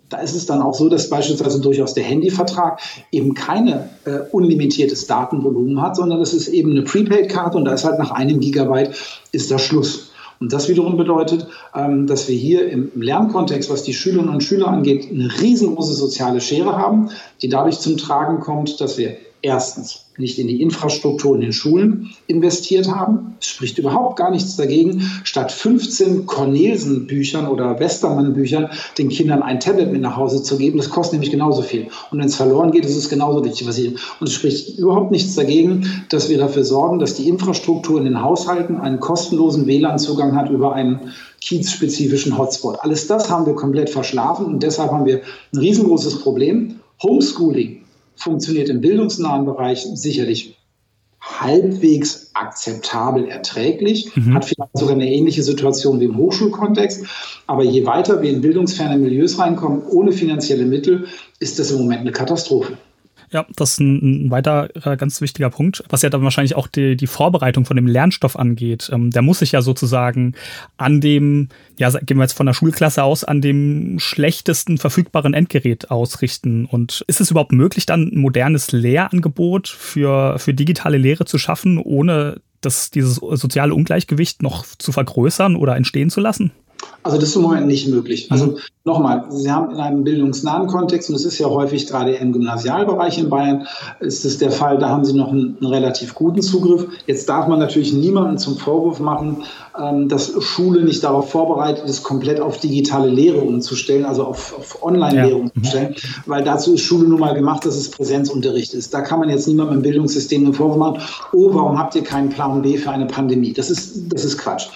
Da 0.10 0.20
ist 0.20 0.36
es 0.36 0.46
dann 0.46 0.62
auch 0.62 0.74
so, 0.74 0.88
dass 0.88 1.10
beispielsweise 1.10 1.60
durchaus 1.60 1.94
der 1.94 2.04
Handyvertrag 2.04 2.80
eben 3.12 3.34
keine 3.34 3.90
äh, 4.06 4.20
unlimitiertes 4.32 5.06
Datenvolumen 5.08 5.82
hat, 5.82 5.96
sondern 5.98 6.20
das 6.20 6.34
ist 6.34 6.48
eben 6.48 6.72
eine 6.72 6.84
Prepaid-Karte 6.84 7.58
und 7.58 7.66
da 7.66 7.74
ist 7.74 7.84
halt 7.84 8.00
nach 8.00 8.12
einem 8.12 8.40
Gigabyte 8.40 8.96
ist 9.32 9.52
da 9.52 9.60
Schluss. 9.60 10.12
Und 10.40 10.54
das 10.54 10.70
wiederum 10.70 10.98
bedeutet, 10.98 11.48
ähm, 11.76 12.08
dass 12.08 12.28
wir 12.28 12.36
hier 12.36 12.70
im 12.70 12.92
Lernkontext, 12.96 13.70
was 13.70 13.84
die 13.84 13.94
Schülerinnen 13.94 14.34
und 14.34 14.44
Schüler 14.44 14.68
angeht, 14.68 15.10
eine 15.12 15.30
riesengroße 15.42 15.94
soziale 15.94 16.42
Schere 16.42 16.78
haben, 16.78 17.10
die 17.42 17.50
dadurch 17.50 17.80
zum 17.80 17.98
Tragen 17.98 18.40
kommt, 18.40 18.80
dass 18.80 18.98
wir 18.98 19.18
erstens 19.48 20.04
nicht 20.18 20.40
in 20.40 20.48
die 20.48 20.62
Infrastruktur 20.62 21.36
in 21.36 21.42
den 21.42 21.54
Schulen 21.54 22.10
investiert 22.28 22.90
haben. 22.90 23.36
Es 23.40 23.48
spricht 23.48 23.78
überhaupt 23.78 24.18
gar 24.18 24.32
nichts 24.32 24.56
dagegen, 24.58 25.10
statt 25.24 25.52
15 25.52 26.26
Cornelsen-Büchern 26.26 27.48
oder 27.48 27.80
Westermann-Büchern 27.80 28.70
den 28.98 29.10
Kindern 29.10 29.44
ein 29.44 29.60
Tablet 29.60 29.92
mit 29.92 30.02
nach 30.02 30.18
Hause 30.18 30.44
zu 30.44 30.58
geben. 30.58 30.78
Das 30.78 30.90
kostet 30.90 31.14
nämlich 31.14 31.32
genauso 31.32 31.62
viel. 31.62 31.88
Und 32.12 32.20
wenn 32.20 32.26
es 32.26 32.36
verloren 32.36 32.72
geht, 32.72 32.86
ist 32.86 32.96
es 32.96 33.10
genauso 33.10 33.46
wichtig. 33.46 33.68
Was 33.68 33.78
ich, 33.78 33.96
und 34.20 34.28
es 34.28 34.34
spricht 34.34 34.78
überhaupt 34.78 35.12
nichts 35.12 35.36
dagegen, 35.36 36.06
dass 36.10 36.30
wir 36.30 36.38
dafür 36.38 36.64
sorgen, 36.64 37.00
dass 37.00 37.14
die 37.14 37.30
Infrastruktur 37.30 38.00
in 38.00 38.06
den 38.06 38.22
Haushalten 38.22 38.78
einen 38.78 39.00
kostenlosen 39.00 39.66
WLAN-Zugang 39.66 40.36
hat 40.36 40.50
über 40.50 40.74
einen 40.74 41.14
kiezspezifischen 41.40 42.38
Hotspot. 42.38 42.80
Alles 42.82 43.08
das 43.08 43.30
haben 43.30 43.46
wir 43.46 43.54
komplett 43.54 43.90
verschlafen 43.90 44.46
und 44.48 44.64
deshalb 44.64 44.92
haben 44.92 45.06
wir 45.06 45.22
ein 45.54 45.60
riesengroßes 45.60 46.20
Problem. 46.20 46.80
Homeschooling 47.02 47.84
funktioniert 48.18 48.70
im 48.70 48.82
bildungsnahen 48.82 49.46
Bereich 49.46 49.88
sicherlich 49.94 50.58
halbwegs 51.22 52.32
akzeptabel 52.34 53.28
erträglich, 53.28 54.16
mhm. 54.16 54.34
hat 54.34 54.46
vielleicht 54.46 54.78
sogar 54.78 54.96
eine 54.96 55.12
ähnliche 55.12 55.44
Situation 55.44 56.00
wie 56.00 56.06
im 56.06 56.18
Hochschulkontext. 56.18 57.06
Aber 57.48 57.64
je 57.64 57.86
weiter 57.86 58.22
wir 58.22 58.30
in 58.30 58.42
bildungsferne 58.42 58.98
Milieus 58.98 59.40
reinkommen, 59.40 59.84
ohne 59.84 60.12
finanzielle 60.12 60.66
Mittel, 60.66 61.08
ist 61.40 61.60
das 61.60 61.72
im 61.72 61.80
Moment 61.80 62.02
eine 62.02 62.12
Katastrophe. 62.12 62.78
Ja, 63.30 63.46
das 63.56 63.72
ist 63.72 63.80
ein, 63.82 64.28
ein 64.28 64.32
weiterer 64.32 64.96
ganz 64.96 65.20
wichtiger 65.20 65.50
Punkt, 65.50 65.84
was 65.90 66.02
ja 66.02 66.10
dann 66.10 66.24
wahrscheinlich 66.24 66.56
auch 66.56 66.68
die, 66.68 66.96
die 66.96 67.08
Vorbereitung 67.08 67.66
von 67.66 67.76
dem 67.76 67.86
Lernstoff 67.86 68.40
angeht. 68.40 68.90
Ähm, 68.94 69.12
der 69.12 69.22
muss 69.22 69.40
sich 69.40 69.52
ja 69.52 69.62
sozusagen 69.62 70.34
an 70.78 71.02
dem, 71.02 71.50
ja, 71.78 71.90
gehen 71.90 72.18
wir 72.18 72.24
jetzt 72.24 72.38
von 72.38 72.46
der 72.46 72.54
Schulklasse 72.54 73.04
aus, 73.04 73.26
an 73.26 73.42
dem 73.42 74.00
schlechtesten 74.00 74.78
verfügbaren 74.78 75.34
Endgerät 75.34 75.92
ausrichten. 75.92 76.66
Und 76.66 77.04
ist 77.08 77.20
es 77.20 77.30
überhaupt 77.30 77.52
möglich, 77.52 77.86
dann 77.86 78.12
ein 78.14 78.18
modernes 78.18 78.72
Lehrangebot 78.72 79.68
für, 79.68 80.40
für 80.40 80.54
digitale 80.54 80.98
Lehre 80.98 81.26
zu 81.26 81.38
schaffen, 81.38 81.80
ohne 81.80 82.40
das, 82.62 82.92
dieses 82.92 83.16
soziale 83.16 83.76
Ungleichgewicht 83.76 84.42
noch 84.42 84.66
zu 84.66 84.94
vergrößern 84.94 85.58
oder 85.58 85.76
entstehen 85.76 86.10
zu 86.10 86.22
lassen? 86.22 86.52
Also 87.08 87.18
das 87.20 87.30
ist 87.30 87.36
im 87.38 87.44
Moment 87.44 87.68
nicht 87.68 87.88
möglich. 87.88 88.30
Also 88.30 88.48
mhm. 88.48 88.58
nochmal, 88.84 89.24
Sie 89.30 89.50
haben 89.50 89.72
in 89.72 89.80
einem 89.80 90.04
bildungsnahen 90.04 90.68
Kontext, 90.68 91.10
und 91.10 91.16
es 91.16 91.24
ist 91.24 91.40
ja 91.40 91.48
häufig 91.48 91.88
gerade 91.88 92.12
im 92.16 92.34
Gymnasialbereich 92.34 93.18
in 93.18 93.30
Bayern, 93.30 93.66
ist 94.02 94.26
es 94.26 94.38
der 94.40 94.52
Fall, 94.52 94.78
da 94.78 94.90
haben 94.90 95.06
Sie 95.06 95.14
noch 95.14 95.32
einen, 95.32 95.56
einen 95.62 95.72
relativ 95.72 96.14
guten 96.16 96.42
Zugriff. 96.42 96.86
Jetzt 97.06 97.30
darf 97.30 97.48
man 97.48 97.60
natürlich 97.60 97.94
niemanden 97.94 98.38
zum 98.38 98.58
Vorwurf 98.58 99.00
machen, 99.00 99.44
ähm, 99.82 100.10
dass 100.10 100.34
Schule 100.44 100.84
nicht 100.84 101.02
darauf 101.02 101.32
vorbereitet 101.32 101.86
ist, 101.86 102.04
komplett 102.04 102.42
auf 102.42 102.60
digitale 102.60 103.08
Lehre 103.10 103.40
umzustellen, 103.40 104.04
also 104.04 104.26
auf, 104.26 104.58
auf 104.58 104.84
Online-Lehre 104.84 105.30
ja. 105.30 105.36
umzustellen, 105.36 105.96
weil 106.26 106.44
dazu 106.44 106.74
ist 106.74 106.82
Schule 106.82 107.08
nun 107.08 107.22
mal 107.22 107.34
gemacht, 107.34 107.66
dass 107.66 107.78
es 107.78 107.90
Präsenzunterricht 107.90 108.74
ist. 108.74 108.94
Da 108.94 109.00
kann 109.00 109.20
man 109.20 109.30
jetzt 109.30 109.48
niemandem 109.48 109.78
im 109.78 109.82
Bildungssystem 109.82 110.44
den 110.44 110.54
Vorwurf 110.54 110.78
machen, 110.78 111.02
oh, 111.32 111.54
warum 111.54 111.80
habt 111.80 111.96
ihr 111.96 112.04
keinen 112.04 112.30
Plan 112.30 112.62
B 112.62 112.76
für 112.76 112.92
eine 112.92 113.06
Pandemie? 113.06 113.54
Das 113.54 113.70
ist, 113.70 114.12
das 114.12 114.26
ist 114.26 114.38
Quatsch. 114.38 114.68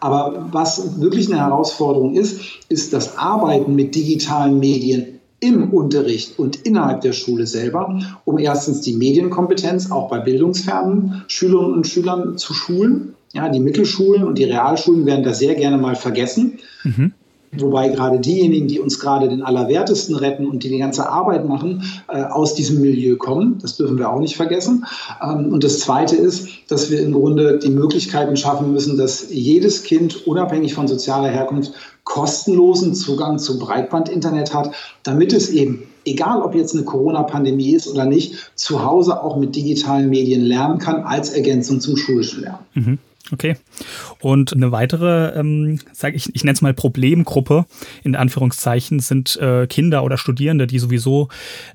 Aber 0.00 0.46
was 0.50 1.00
wirklich 1.00 1.28
eine 1.28 1.40
Herausforderung 1.40 1.73
ist, 2.14 2.40
ist 2.68 2.92
das 2.92 3.16
Arbeiten 3.18 3.74
mit 3.74 3.94
digitalen 3.94 4.58
Medien 4.58 5.20
im 5.40 5.70
Unterricht 5.70 6.38
und 6.38 6.56
innerhalb 6.56 7.02
der 7.02 7.12
Schule 7.12 7.46
selber, 7.46 8.00
um 8.24 8.38
erstens 8.38 8.80
die 8.80 8.94
Medienkompetenz 8.94 9.90
auch 9.90 10.08
bei 10.08 10.18
bildungsfernen 10.18 11.24
Schülerinnen 11.26 11.74
und 11.74 11.86
Schülern 11.86 12.38
zu 12.38 12.54
schulen. 12.54 13.14
Ja, 13.32 13.48
die 13.48 13.60
Mittelschulen 13.60 14.24
und 14.24 14.38
die 14.38 14.44
Realschulen 14.44 15.06
werden 15.06 15.24
da 15.24 15.34
sehr 15.34 15.54
gerne 15.54 15.76
mal 15.76 15.96
vergessen. 15.96 16.60
Mhm. 16.84 17.12
Wobei 17.58 17.88
gerade 17.88 18.18
diejenigen, 18.18 18.68
die 18.68 18.80
uns 18.80 18.98
gerade 18.98 19.28
den 19.28 19.42
Allerwertesten 19.42 20.16
retten 20.16 20.46
und 20.46 20.62
die 20.64 20.68
die 20.68 20.78
ganze 20.78 21.08
Arbeit 21.08 21.46
machen, 21.46 21.82
äh, 22.08 22.22
aus 22.22 22.54
diesem 22.54 22.80
Milieu 22.80 23.16
kommen. 23.16 23.58
Das 23.60 23.76
dürfen 23.76 23.98
wir 23.98 24.10
auch 24.10 24.20
nicht 24.20 24.36
vergessen. 24.36 24.84
Ähm, 25.22 25.52
und 25.52 25.64
das 25.64 25.80
Zweite 25.80 26.16
ist, 26.16 26.48
dass 26.68 26.90
wir 26.90 27.00
im 27.00 27.12
Grunde 27.12 27.58
die 27.58 27.70
Möglichkeiten 27.70 28.36
schaffen 28.36 28.72
müssen, 28.72 28.96
dass 28.96 29.26
jedes 29.30 29.82
Kind 29.82 30.26
unabhängig 30.26 30.74
von 30.74 30.88
sozialer 30.88 31.28
Herkunft 31.28 31.72
kostenlosen 32.04 32.94
Zugang 32.94 33.38
zu 33.38 33.58
Breitbandinternet 33.58 34.54
hat, 34.54 34.74
damit 35.02 35.32
es 35.32 35.48
eben, 35.48 35.84
egal 36.04 36.42
ob 36.42 36.54
jetzt 36.54 36.74
eine 36.74 36.84
Corona-Pandemie 36.84 37.74
ist 37.74 37.88
oder 37.88 38.04
nicht, 38.04 38.52
zu 38.54 38.84
Hause 38.84 39.22
auch 39.22 39.36
mit 39.36 39.56
digitalen 39.56 40.10
Medien 40.10 40.42
lernen 40.42 40.78
kann 40.78 41.02
als 41.02 41.30
Ergänzung 41.30 41.80
zum 41.80 41.96
schulischen 41.96 42.42
Lernen. 42.42 42.58
Mhm. 42.74 42.98
Okay. 43.32 43.56
Und 44.20 44.52
eine 44.52 44.70
weitere, 44.70 45.38
ähm, 45.38 45.80
sage 45.92 46.16
ich, 46.16 46.34
ich 46.34 46.44
nenne 46.44 46.54
es 46.54 46.62
mal 46.62 46.74
Problemgruppe 46.74 47.64
in 48.02 48.16
Anführungszeichen, 48.16 49.00
sind 49.00 49.36
äh, 49.36 49.66
Kinder 49.66 50.04
oder 50.04 50.18
Studierende, 50.18 50.66
die 50.66 50.78
sowieso 50.78 51.28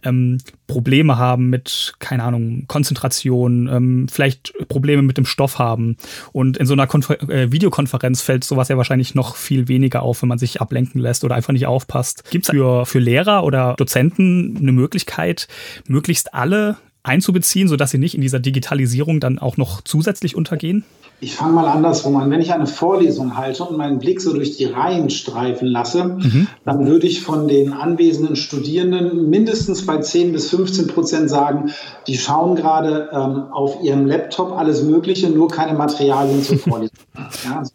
ähm, 0.04 0.38
Probleme 0.68 1.18
haben 1.18 1.50
mit, 1.50 1.96
keine 1.98 2.24
Ahnung, 2.24 2.66
Konzentration, 2.68 3.68
ähm, 3.68 4.08
vielleicht 4.10 4.54
Probleme 4.68 5.02
mit 5.02 5.18
dem 5.18 5.26
Stoff 5.26 5.58
haben. 5.58 5.98
Und 6.32 6.58
in 6.58 6.68
so 6.68 6.74
einer 6.74 6.86
Konfer 6.86 7.20
äh, 7.30 7.52
Videokonferenz 7.52 8.22
fällt 8.22 8.44
sowas 8.44 8.68
ja 8.68 8.78
wahrscheinlich 8.78 9.16
noch 9.16 9.36
viel 9.36 9.68
weniger 9.68 10.04
auf, 10.04 10.22
wenn 10.22 10.30
man 10.30 10.38
sich 10.38 10.62
ablenken 10.62 11.02
lässt 11.02 11.24
oder 11.24 11.34
einfach 11.34 11.54
nicht 11.54 11.66
aufpasst. 11.66 12.30
Gibt 12.30 12.46
es 12.46 12.52
für, 12.52 12.86
für 12.86 13.00
Lehrer 13.00 13.44
oder 13.44 13.74
Dozenten 13.76 14.56
eine 14.58 14.72
Möglichkeit, 14.72 15.48
möglichst 15.88 16.36
alle 16.36 16.78
einzubeziehen, 17.04 17.68
sodass 17.68 17.92
sie 17.92 17.98
nicht 17.98 18.16
in 18.16 18.22
dieser 18.22 18.40
Digitalisierung 18.40 19.20
dann 19.20 19.40
auch 19.40 19.58
noch 19.58 19.82
zusätzlich 19.82 20.36
untergehen? 20.36 20.84
Ich 21.22 21.36
fange 21.36 21.52
mal 21.52 21.68
andersrum 21.68 22.16
an. 22.16 22.32
Wenn 22.32 22.40
ich 22.40 22.54
eine 22.54 22.66
Vorlesung 22.66 23.36
halte 23.36 23.66
und 23.66 23.78
meinen 23.78 24.00
Blick 24.00 24.22
so 24.22 24.34
durch 24.34 24.56
die 24.56 24.66
Reihen 24.66 25.10
streifen 25.10 25.68
lasse, 25.68 26.06
mhm. 26.06 26.48
dann 26.64 26.86
würde 26.86 27.08
ich 27.08 27.22
von 27.22 27.50
den 27.50 27.74
anwesenden 27.74 28.38
Studierenden 28.38 29.30
mindestens 29.30 29.86
bei 29.86 29.98
10 29.98 30.32
bis 30.32 30.50
15 30.50 30.88
Prozent 30.88 31.30
sagen, 31.30 31.72
die 32.08 32.18
schauen 32.18 32.56
gerade 32.56 33.10
ähm, 33.12 33.52
auf 33.52 33.84
ihrem 33.84 34.06
Laptop 34.06 34.58
alles 34.58 34.84
Mögliche, 34.84 35.30
nur 35.30 35.50
keine 35.50 35.78
Materialien 35.78 36.42
zur 36.42 36.58
Vorlesung. 36.60 36.98
ja, 37.44 37.58
also, 37.60 37.72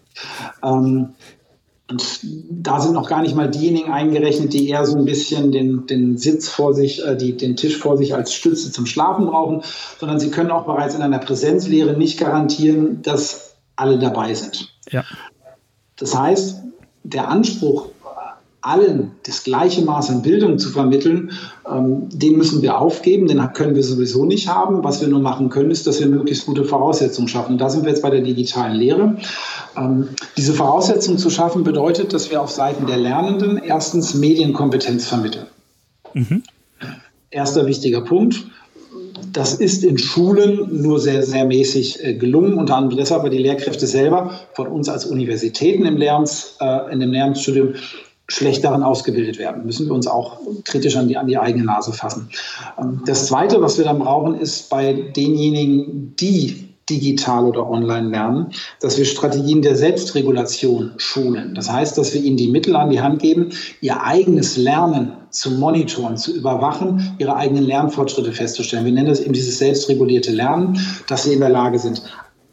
ähm, 0.63 1.09
und 1.95 2.21
da 2.51 2.81
sind 2.81 2.95
noch 2.95 3.09
gar 3.09 3.23
nicht 3.23 3.37
mal 3.37 3.49
diejenigen 3.49 3.93
eingerechnet, 3.93 4.53
die 4.53 4.69
eher 4.69 4.85
so 4.85 4.97
ein 4.97 5.05
bisschen 5.05 5.53
den, 5.53 5.87
den 5.87 6.19
Sitz 6.19 6.49
vor 6.49 6.75
sich, 6.75 7.05
äh, 7.07 7.17
die, 7.17 7.37
den 7.37 7.55
Tisch 7.55 7.77
vor 7.79 7.97
sich 7.97 8.17
als 8.17 8.35
Stütze 8.35 8.73
zum 8.73 8.85
Schlafen 8.85 9.27
brauchen, 9.27 9.63
sondern 10.01 10.19
sie 10.19 10.31
können 10.31 10.51
auch 10.51 10.67
bereits 10.67 10.97
in 10.97 11.03
einer 11.03 11.21
Präsenzlehre 11.21 11.97
nicht 11.97 12.19
garantieren, 12.19 13.01
dass 13.03 13.55
alle 13.77 14.01
dabei 14.01 14.35
sind. 14.35 14.75
Ja. 14.91 15.05
Das 15.97 16.19
heißt, 16.19 16.63
der 17.05 17.29
Anspruch 17.29 17.91
allen 18.65 19.13
das 19.27 19.45
gleiche 19.45 19.83
Maß 19.83 20.11
an 20.11 20.23
Bildung 20.23 20.59
zu 20.59 20.71
vermitteln, 20.71 21.33
ähm, 21.71 22.09
den 22.11 22.37
müssen 22.37 22.63
wir 22.63 22.79
aufgeben, 22.79 23.27
den 23.27 23.41
können 23.53 23.75
wir 23.75 23.83
sowieso 23.83 24.25
nicht 24.25 24.49
haben. 24.49 24.83
Was 24.83 25.01
wir 25.01 25.09
nur 25.09 25.21
machen 25.21 25.51
können, 25.51 25.71
ist, 25.71 25.87
dass 25.87 26.01
wir 26.01 26.07
möglichst 26.07 26.47
gute 26.47 26.65
Voraussetzungen 26.65 27.29
schaffen. 27.29 27.53
Und 27.53 27.61
da 27.61 27.69
sind 27.69 27.85
wir 27.85 27.91
jetzt 27.91 28.03
bei 28.03 28.11
der 28.11 28.23
digitalen 28.23 28.77
Lehre. 28.77 29.17
Ähm, 29.77 30.09
diese 30.37 30.55
Voraussetzungen 30.55 31.19
zu 31.19 31.31
schaffen 31.31 31.63
bedeutet, 31.63 32.13
dass 32.13 32.31
wir 32.31 32.41
auf 32.41 32.51
Seiten 32.51 32.87
der 32.87 32.97
Lernenden 32.97 33.59
erstens 33.59 34.15
Medienkompetenz 34.15 35.07
vermitteln. 35.07 35.47
Mhm. 36.15 36.43
Erster 37.31 37.67
wichtiger 37.67 38.01
Punkt. 38.01 38.47
Das 39.33 39.55
ist 39.55 39.83
in 39.83 39.99
Schulen 39.99 40.83
nur 40.83 41.01
sehr, 41.01 41.23
sehr 41.23 41.45
mäßig 41.45 42.05
äh, 42.05 42.15
gelungen, 42.15 42.55
unter 42.55 42.77
anderem 42.77 42.99
deshalb, 42.99 43.25
weil 43.25 43.31
die 43.31 43.39
Lehrkräfte 43.39 43.87
selber 43.87 44.39
von 44.55 44.69
uns 44.69 44.89
als 44.89 45.05
Universitäten 45.05 45.85
im 45.87 45.97
Lernens, 45.97 46.57
äh, 46.61 46.93
in 46.93 47.01
dem 47.01 47.11
Lernstudium 47.11 47.75
schlecht 48.29 48.65
darin 48.65 48.83
ausgebildet 48.83 49.39
werden. 49.39 49.67
Müssen 49.67 49.87
wir 49.87 49.95
uns 49.95 50.07
auch 50.07 50.39
kritisch 50.65 50.97
an 50.97 51.09
die, 51.09 51.17
an 51.17 51.27
die 51.27 51.39
eigene 51.39 51.65
Nase 51.65 51.93
fassen. 51.93 52.31
Ähm, 52.81 53.03
das 53.07 53.27
Zweite, 53.27 53.61
was 53.61 53.79
wir 53.79 53.85
dann 53.85 53.99
brauchen, 53.99 54.35
ist 54.35 54.71
bei 54.71 54.93
denjenigen, 54.93 56.15
die 56.17 56.75
digital 56.89 57.47
oder 57.47 57.69
online 57.69 58.11
lernen, 58.11 58.53
dass 58.81 58.99
wir 58.99 59.05
Strategien 59.05 59.63
der 59.63 59.75
Selbstregulation 59.75 60.93
schulen. 60.99 61.55
Das 61.55 61.73
heißt, 61.73 61.97
dass 61.97 62.13
wir 62.13 62.23
ihnen 62.23 62.37
die 62.37 62.49
Mittel 62.49 62.77
an 62.77 62.91
die 62.91 63.01
Hand 63.01 63.23
geben, 63.23 63.51
ihr 63.81 64.03
eigenes 64.03 64.57
Lernen 64.57 65.13
zu 65.31 65.53
monitoren, 65.53 66.17
zu 66.17 66.35
überwachen, 66.35 67.17
ihre 67.19 67.37
eigenen 67.37 67.65
Lernfortschritte 67.65 68.33
festzustellen. 68.33 68.85
Wir 68.85 68.93
nennen 68.93 69.09
das 69.09 69.21
eben 69.21 69.33
dieses 69.33 69.59
selbstregulierte 69.59 70.31
Lernen, 70.31 70.79
dass 71.09 71.25
sie 71.25 71.33
in 71.33 71.41
der 71.41 71.49
Lage 71.49 71.79
sind, 71.79 72.03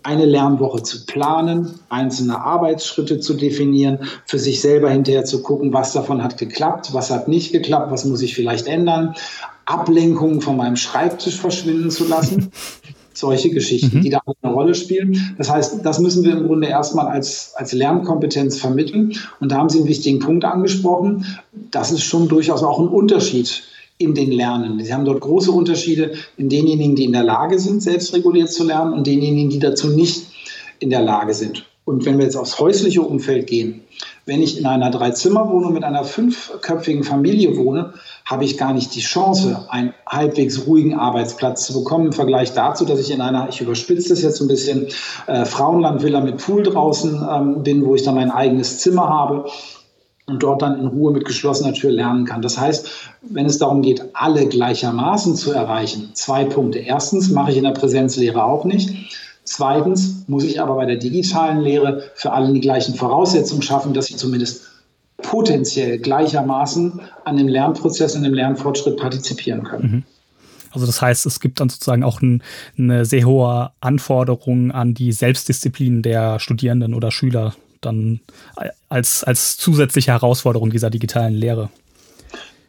eine 0.04 0.26
Lernwoche 0.26 0.84
zu 0.84 1.06
planen, 1.06 1.80
einzelne 1.90 2.40
Arbeitsschritte 2.40 3.20
zu 3.20 3.34
definieren, 3.34 4.00
für 4.26 4.40
sich 4.40 4.62
selber 4.62 4.90
hinterher 4.90 5.26
zu 5.26 5.42
gucken, 5.44 5.74
was 5.74 5.94
davon 5.94 6.24
hat 6.24 6.38
geklappt, 6.38 6.94
was 6.94 7.12
hat 7.12 7.28
nicht 7.28 7.52
geklappt, 7.52 7.92
was 7.92 8.06
muss 8.06 8.22
ich 8.22 8.36
vielleicht 8.36 8.68
ändern, 8.68 9.16
Ablenkungen 9.66 10.42
von 10.42 10.58
meinem 10.58 10.76
Schreibtisch 10.76 11.40
verschwinden 11.40 11.92
zu 11.92 12.08
lassen. 12.08 12.52
Solche 13.14 13.50
Geschichten, 13.50 13.98
mhm. 13.98 14.02
die 14.02 14.10
da 14.10 14.22
eine 14.42 14.54
Rolle 14.54 14.74
spielen. 14.74 15.36
Das 15.38 15.50
heißt, 15.50 15.86
das 15.86 16.00
müssen 16.00 16.24
wir 16.24 16.32
im 16.32 16.48
Grunde 16.48 16.68
erstmal 16.68 17.08
als, 17.08 17.54
als 17.56 17.74
Lernkompetenz 17.74 18.58
vermitteln. 18.58 19.14
Und 19.40 19.52
da 19.52 19.58
haben 19.58 19.70
Sie 19.70 19.80
einen 19.80 19.88
wichtigen 19.88 20.20
Punkt 20.20 20.46
angesprochen. 20.46 21.26
Das 21.52 21.92
ist 21.92 22.04
schon 22.04 22.30
durchaus 22.30 22.64
auch 22.64 22.80
ein 22.80 22.88
Unterschied 22.88 23.64
in 24.02 24.14
den 24.14 24.32
Lernen. 24.32 24.84
Sie 24.84 24.94
haben 24.94 25.06
dort 25.06 25.22
große 25.22 25.52
Unterschiede 25.52 26.14
in 26.38 26.50
denjenigen, 26.50 26.96
die 26.96 27.06
in 27.06 27.14
der 27.14 27.24
Lage 27.24 27.60
sind, 27.60 27.82
selbstreguliert 27.82 28.52
zu 28.52 28.64
lernen 28.64 28.94
und 28.94 29.08
denjenigen, 29.08 29.50
die 29.50 29.60
dazu 29.60 29.90
nicht 29.90 30.28
in 30.80 30.90
der 30.90 31.02
Lage 31.02 31.34
sind. 31.34 31.66
Und 31.84 32.06
wenn 32.06 32.18
wir 32.18 32.26
jetzt 32.26 32.36
aufs 32.36 32.60
häusliche 32.60 33.02
Umfeld 33.02 33.48
gehen, 33.48 33.82
wenn 34.26 34.42
ich 34.42 34.60
in 34.60 34.66
einer 34.66 34.92
Dreizimmerwohnung 34.92 35.74
mit 35.74 35.84
einer 35.84 36.04
fünfköpfigen 36.04 37.04
Familie 37.04 37.58
wohne, 37.58 37.94
habe 38.24 38.46
ich 38.46 38.58
gar 38.58 38.74
nicht 38.74 38.94
die 38.96 39.02
Chance, 39.02 39.66
einen 39.70 39.94
halbwegs 40.08 40.68
ruhigen 40.68 40.94
Arbeitsplatz 40.94 41.66
zu 41.66 41.74
bekommen 41.74 42.08
im 42.08 42.14
Vergleich 42.14 42.54
dazu, 42.54 42.86
dass 42.86 43.00
ich 43.00 43.12
in 43.12 43.20
einer, 43.20 43.50
ich 43.50 43.62
überspitze 43.62 44.10
das 44.10 44.22
jetzt 44.22 44.40
ein 44.42 44.48
bisschen, 44.48 44.88
äh, 45.26 45.44
Frauenlandvilla 45.44 46.22
mit 46.22 46.38
Pool 46.38 46.64
draußen 46.64 47.28
ähm, 47.30 47.64
bin, 47.64 47.84
wo 47.86 47.96
ich 47.96 48.04
dann 48.04 48.16
mein 48.16 48.32
eigenes 48.32 48.80
Zimmer 48.80 49.10
habe 49.10 49.46
und 50.32 50.42
dort 50.42 50.62
dann 50.62 50.80
in 50.80 50.88
Ruhe 50.88 51.12
mit 51.12 51.26
geschlossener 51.26 51.74
Tür 51.74 51.92
lernen 51.92 52.26
kann. 52.26 52.42
Das 52.42 52.58
heißt, 52.58 52.90
wenn 53.22 53.46
es 53.46 53.58
darum 53.58 53.82
geht, 53.82 54.04
alle 54.14 54.48
gleichermaßen 54.48 55.36
zu 55.36 55.52
erreichen, 55.52 56.12
zwei 56.14 56.46
Punkte. 56.46 56.80
Erstens 56.80 57.30
mache 57.30 57.52
ich 57.52 57.58
in 57.58 57.66
der 57.66 57.72
Präsenzlehre 57.72 58.44
auch 58.44 58.66
nicht. 58.66 58.90
Zweitens 59.44 60.24
muss 60.28 60.44
ich 60.44 60.62
aber 60.62 60.76
bei 60.76 60.86
der 60.86 60.96
digitalen 60.96 61.60
Lehre 61.60 62.04
für 62.16 62.32
alle 62.32 62.54
die 62.54 62.62
gleichen 62.62 62.96
Voraussetzungen 62.96 63.62
schaffen, 63.62 63.94
dass 63.94 64.06
sie 64.06 64.16
zumindest 64.16 64.68
potenziell 65.18 66.00
gleichermaßen 66.00 67.02
an 67.26 67.38
dem 67.38 67.48
Lernprozess, 67.48 68.16
an 68.16 68.24
dem 68.24 68.34
Lernfortschritt 68.34 68.98
partizipieren 68.98 69.64
können. 69.64 69.92
Mhm. 69.92 70.04
Also 70.72 70.86
das 70.86 71.02
heißt, 71.02 71.26
es 71.26 71.42
gibt 71.42 71.60
dann 71.60 71.68
sozusagen 71.68 72.04
auch 72.04 72.22
ein, 72.22 72.42
eine 72.78 73.04
sehr 73.04 73.26
hohe 73.26 73.72
Anforderung 73.82 74.72
an 74.72 74.94
die 74.94 75.12
Selbstdisziplin 75.12 76.02
der 76.02 76.40
Studierenden 76.40 76.94
oder 76.94 77.12
Schüler 77.12 77.54
dann 77.82 78.20
als, 78.90 79.24
als 79.24 79.58
zusätzliche 79.58 80.12
Herausforderung 80.12 80.70
dieser 80.70 80.90
digitalen 80.90 81.34
Lehre. 81.34 81.70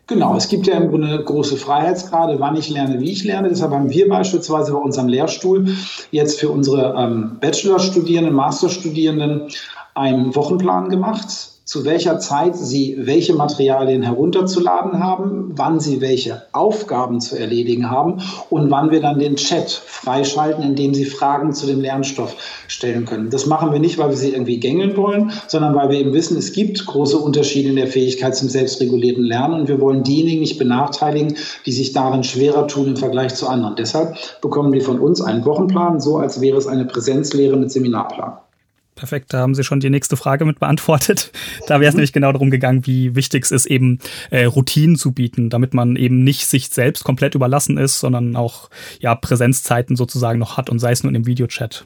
Genau, 0.09 0.37
es 0.37 0.49
gibt 0.49 0.67
ja 0.67 0.75
im 0.75 0.91
Grunde 0.91 1.23
große 1.25 1.57
Freiheitsgrade, 1.57 2.39
wann 2.41 2.57
ich 2.57 2.69
lerne, 2.69 3.01
wie 3.01 3.13
ich 3.13 3.25
lerne. 3.25 3.49
Deshalb 3.49 3.73
haben 3.73 3.89
wir 3.89 4.09
beispielsweise 4.09 4.73
bei 4.73 4.79
unserem 4.79 5.09
Lehrstuhl 5.09 5.75
jetzt 6.11 6.41
für 6.41 6.51
unsere 6.51 6.95
ähm, 6.99 7.39
Bachelorstudierenden, 7.41 8.35
Masterstudierenden 8.35 9.49
einen 9.95 10.35
Wochenplan 10.35 10.89
gemacht, 10.89 11.52
zu 11.65 11.85
welcher 11.85 12.19
Zeit 12.19 12.57
Sie 12.57 12.97
welche 12.99 13.35
Materialien 13.35 14.03
herunterzuladen 14.03 15.03
haben, 15.03 15.53
wann 15.55 15.79
Sie 15.79 16.01
welche 16.01 16.43
Aufgaben 16.53 17.21
zu 17.21 17.39
erledigen 17.39 17.91
haben 17.91 18.21
und 18.51 18.71
wann 18.71 18.91
wir 18.91 19.01
dann 19.01 19.19
den 19.19 19.37
Chat 19.37 19.71
freischalten, 19.71 20.65
in 20.65 20.75
dem 20.75 20.93
Sie 20.93 21.05
Fragen 21.05 21.53
zu 21.53 21.67
dem 21.67 21.81
Lernstoff 21.81 22.37
stellen 22.67 23.05
können. 23.05 23.31
Das 23.31 23.47
machen 23.47 23.73
wir 23.73 23.79
nicht, 23.79 23.99
weil 23.99 24.11
wir 24.11 24.17
Sie 24.17 24.31
irgendwie 24.31 24.59
gängeln 24.59 24.97
wollen, 24.97 25.33
sondern 25.47 25.75
weil 25.75 25.91
wir 25.91 26.01
eben 26.01 26.13
wissen, 26.13 26.37
es 26.37 26.53
gibt 26.53 26.85
große 26.85 27.17
Unterschiede 27.17 27.69
in 27.69 27.77
der 27.77 27.87
Fähigkeit 27.87 28.35
zum 28.35 28.49
selbstregulierten 28.49 29.25
Lernen 29.25 29.61
und 29.61 29.69
wir 29.69 29.81
wollen 29.81 30.03
diejenigen 30.03 30.41
nicht 30.41 30.59
benachteiligen, 30.59 31.37
die 31.65 31.73
sich 31.73 31.93
darin 31.93 32.25
schwerer 32.25 32.67
tun 32.67 32.89
im 32.89 32.97
Vergleich 32.97 33.35
zu 33.35 33.47
anderen. 33.47 33.77
Deshalb 33.77 34.17
bekommen 34.41 34.73
die 34.73 34.81
von 34.81 34.99
uns 34.99 35.21
einen 35.21 35.45
Wochenplan, 35.45 36.01
so 36.01 36.17
als 36.17 36.41
wäre 36.41 36.59
es 36.59 36.67
eine 36.67 36.87
Präsenzlehre 36.87 37.57
mit 37.57 37.71
Seminarplan. 37.71 38.39
Perfekt, 39.03 39.35
da 39.35 39.41
haben 39.41 39.57
Sie 39.57 39.65
schon 39.65 39.81
die 39.81 39.91
nächste 39.91 40.17
Frage 40.17 40.45
mit 40.45 40.61
beantwortet. 40.61 41.33
Da 41.67 41.81
wäre 41.81 41.89
es 41.89 41.95
mhm. 41.95 41.99
nämlich 41.99 42.13
genau 42.13 42.31
darum 42.31 42.53
gegangen, 42.53 42.87
wie 42.87 43.17
wichtig 43.17 43.45
es 43.45 43.51
ist, 43.51 43.67
eben 43.67 43.99
äh, 44.31 44.45
Routinen 44.45 44.95
zu 44.95 45.11
bieten, 45.11 45.51
damit 45.51 45.75
man 45.75 45.97
eben 45.97 46.23
nicht 46.23 46.47
sich 46.47 46.69
selbst 46.69 47.03
komplett 47.03 47.35
überlassen 47.35 47.79
ist, 47.79 47.99
sondern 47.99 48.37
auch 48.37 48.71
ja 49.01 49.17
Präsenzzeiten 49.17 49.97
sozusagen 49.97 50.39
noch 50.39 50.57
hat 50.57 50.71
und 50.71 50.79
sei 50.79 50.93
es 50.93 51.03
nur 51.03 51.11
in 51.11 51.15
dem 51.15 51.27
Videochat. 51.27 51.85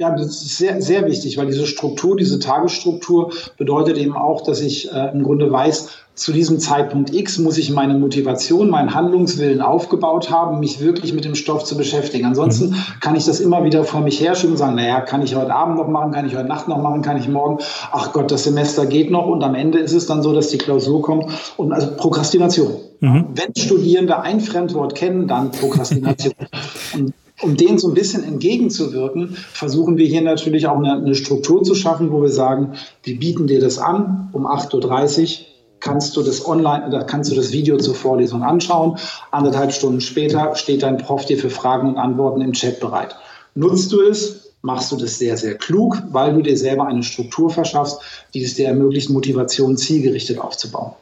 Ja, 0.00 0.10
das 0.10 0.26
ist 0.26 0.58
sehr, 0.58 0.80
sehr 0.80 1.06
wichtig, 1.06 1.36
weil 1.38 1.46
diese 1.46 1.66
Struktur, 1.66 2.16
diese 2.16 2.38
Tagesstruktur 2.38 3.32
bedeutet 3.56 3.98
eben 3.98 4.16
auch, 4.16 4.42
dass 4.42 4.60
ich 4.60 4.92
äh, 4.92 5.10
im 5.12 5.24
Grunde 5.24 5.50
weiß, 5.50 5.88
zu 6.14 6.32
diesem 6.32 6.60
Zeitpunkt 6.60 7.12
X 7.12 7.38
muss 7.38 7.58
ich 7.58 7.70
meine 7.70 7.94
Motivation, 7.94 8.70
meinen 8.70 8.94
Handlungswillen 8.94 9.60
aufgebaut 9.60 10.30
haben, 10.30 10.60
mich 10.60 10.80
wirklich 10.80 11.12
mit 11.14 11.24
dem 11.24 11.34
Stoff 11.34 11.64
zu 11.64 11.76
beschäftigen. 11.76 12.26
Ansonsten 12.26 12.70
mhm. 12.70 12.76
kann 13.00 13.16
ich 13.16 13.24
das 13.24 13.40
immer 13.40 13.64
wieder 13.64 13.82
vor 13.82 14.00
mich 14.00 14.20
herschieben 14.20 14.52
und 14.52 14.56
sagen, 14.56 14.76
naja, 14.76 15.00
kann 15.00 15.22
ich 15.22 15.34
heute 15.34 15.54
Abend 15.54 15.76
noch 15.76 15.88
machen, 15.88 16.12
kann 16.12 16.26
ich 16.26 16.36
heute 16.36 16.48
Nacht 16.48 16.68
noch 16.68 16.80
machen, 16.80 17.02
kann 17.02 17.16
ich 17.16 17.28
morgen, 17.28 17.58
ach 17.90 18.12
Gott, 18.12 18.30
das 18.30 18.44
Semester 18.44 18.86
geht 18.86 19.10
noch 19.10 19.26
und 19.26 19.42
am 19.42 19.56
Ende 19.56 19.78
ist 19.78 19.94
es 19.94 20.06
dann 20.06 20.22
so, 20.22 20.32
dass 20.32 20.48
die 20.48 20.58
Klausur 20.58 21.02
kommt 21.02 21.26
und 21.56 21.72
also 21.72 21.88
Prokrastination. 21.96 22.76
Mhm. 23.00 23.26
Wenn 23.34 23.54
Studierende 23.56 24.20
ein 24.20 24.40
Fremdwort 24.40 24.94
kennen, 24.94 25.26
dann 25.26 25.50
Prokrastination. 25.50 26.34
und 26.94 27.14
um 27.40 27.56
denen 27.56 27.78
so 27.78 27.88
ein 27.88 27.94
bisschen 27.94 28.24
entgegenzuwirken, 28.24 29.36
versuchen 29.52 29.96
wir 29.96 30.06
hier 30.06 30.22
natürlich 30.22 30.66
auch 30.66 30.76
eine, 30.76 30.94
eine, 30.94 31.14
Struktur 31.14 31.62
zu 31.62 31.74
schaffen, 31.74 32.10
wo 32.10 32.22
wir 32.22 32.30
sagen, 32.30 32.74
wir 33.02 33.18
bieten 33.18 33.46
dir 33.46 33.60
das 33.60 33.78
an 33.78 34.30
um 34.32 34.46
8.30 34.46 35.22
Uhr, 35.22 35.46
kannst 35.80 36.16
du 36.16 36.22
das 36.22 36.44
online, 36.46 36.86
oder 36.88 37.04
kannst 37.04 37.30
du 37.30 37.36
das 37.36 37.52
Video 37.52 37.76
zur 37.76 37.94
Vorlesung 37.94 38.42
anschauen. 38.42 38.98
Anderthalb 39.30 39.72
Stunden 39.72 40.00
später 40.00 40.56
steht 40.56 40.82
dein 40.82 40.98
Prof 40.98 41.24
dir 41.24 41.38
für 41.38 41.50
Fragen 41.50 41.88
und 41.88 41.98
Antworten 41.98 42.40
im 42.40 42.52
Chat 42.52 42.80
bereit. 42.80 43.14
Nutzt 43.54 43.92
du 43.92 44.02
es, 44.02 44.54
machst 44.62 44.90
du 44.90 44.96
das 44.96 45.18
sehr, 45.18 45.36
sehr 45.36 45.54
klug, 45.54 46.02
weil 46.10 46.34
du 46.34 46.42
dir 46.42 46.56
selber 46.56 46.86
eine 46.86 47.04
Struktur 47.04 47.50
verschaffst, 47.50 48.00
die 48.34 48.42
es 48.42 48.54
dir 48.54 48.66
ermöglicht, 48.66 49.10
Motivation 49.10 49.76
zielgerichtet 49.76 50.38
aufzubauen. 50.38 50.92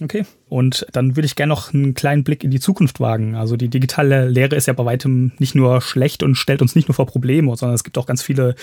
Okay. 0.00 0.24
Und 0.48 0.86
dann 0.92 1.16
würde 1.16 1.26
ich 1.26 1.36
gerne 1.36 1.50
noch 1.50 1.72
einen 1.72 1.94
kleinen 1.94 2.24
Blick 2.24 2.42
in 2.42 2.50
die 2.50 2.60
Zukunft 2.60 3.00
wagen. 3.00 3.34
Also 3.34 3.56
die 3.56 3.68
digitale 3.68 4.28
Lehre 4.28 4.56
ist 4.56 4.66
ja 4.66 4.72
bei 4.72 4.84
weitem 4.84 5.32
nicht 5.38 5.54
nur 5.54 5.80
schlecht 5.80 6.22
und 6.22 6.34
stellt 6.34 6.62
uns 6.62 6.74
nicht 6.74 6.88
nur 6.88 6.94
vor 6.94 7.06
Probleme, 7.06 7.56
sondern 7.56 7.74
es 7.74 7.84
gibt 7.84 7.98
auch 7.98 8.06
ganz 8.06 8.22
viele, 8.22 8.54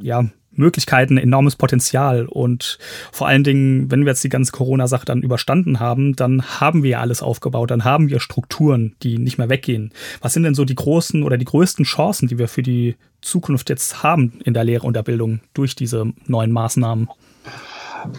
ja, 0.00 0.24
Möglichkeiten, 0.56 1.18
enormes 1.18 1.56
Potenzial. 1.56 2.26
Und 2.26 2.78
vor 3.12 3.26
allen 3.26 3.44
Dingen, 3.44 3.90
wenn 3.90 4.00
wir 4.00 4.08
jetzt 4.08 4.24
die 4.24 4.28
ganze 4.28 4.52
Corona-Sache 4.52 5.04
dann 5.04 5.22
überstanden 5.22 5.80
haben, 5.80 6.14
dann 6.16 6.42
haben 6.60 6.82
wir 6.82 6.90
ja 6.90 7.00
alles 7.00 7.22
aufgebaut, 7.22 7.70
dann 7.70 7.84
haben 7.84 8.08
wir 8.08 8.20
Strukturen, 8.20 8.94
die 9.02 9.18
nicht 9.18 9.38
mehr 9.38 9.48
weggehen. 9.48 9.92
Was 10.20 10.32
sind 10.32 10.44
denn 10.44 10.54
so 10.54 10.64
die 10.64 10.74
großen 10.74 11.22
oder 11.22 11.36
die 11.36 11.44
größten 11.44 11.84
Chancen, 11.84 12.28
die 12.28 12.38
wir 12.38 12.48
für 12.48 12.62
die 12.62 12.96
Zukunft 13.20 13.68
jetzt 13.70 14.02
haben 14.02 14.40
in 14.44 14.54
der 14.54 14.64
Lehre 14.64 14.86
und 14.86 14.94
der 14.94 15.02
Bildung 15.02 15.40
durch 15.54 15.74
diese 15.74 16.12
neuen 16.26 16.52
Maßnahmen? 16.52 17.08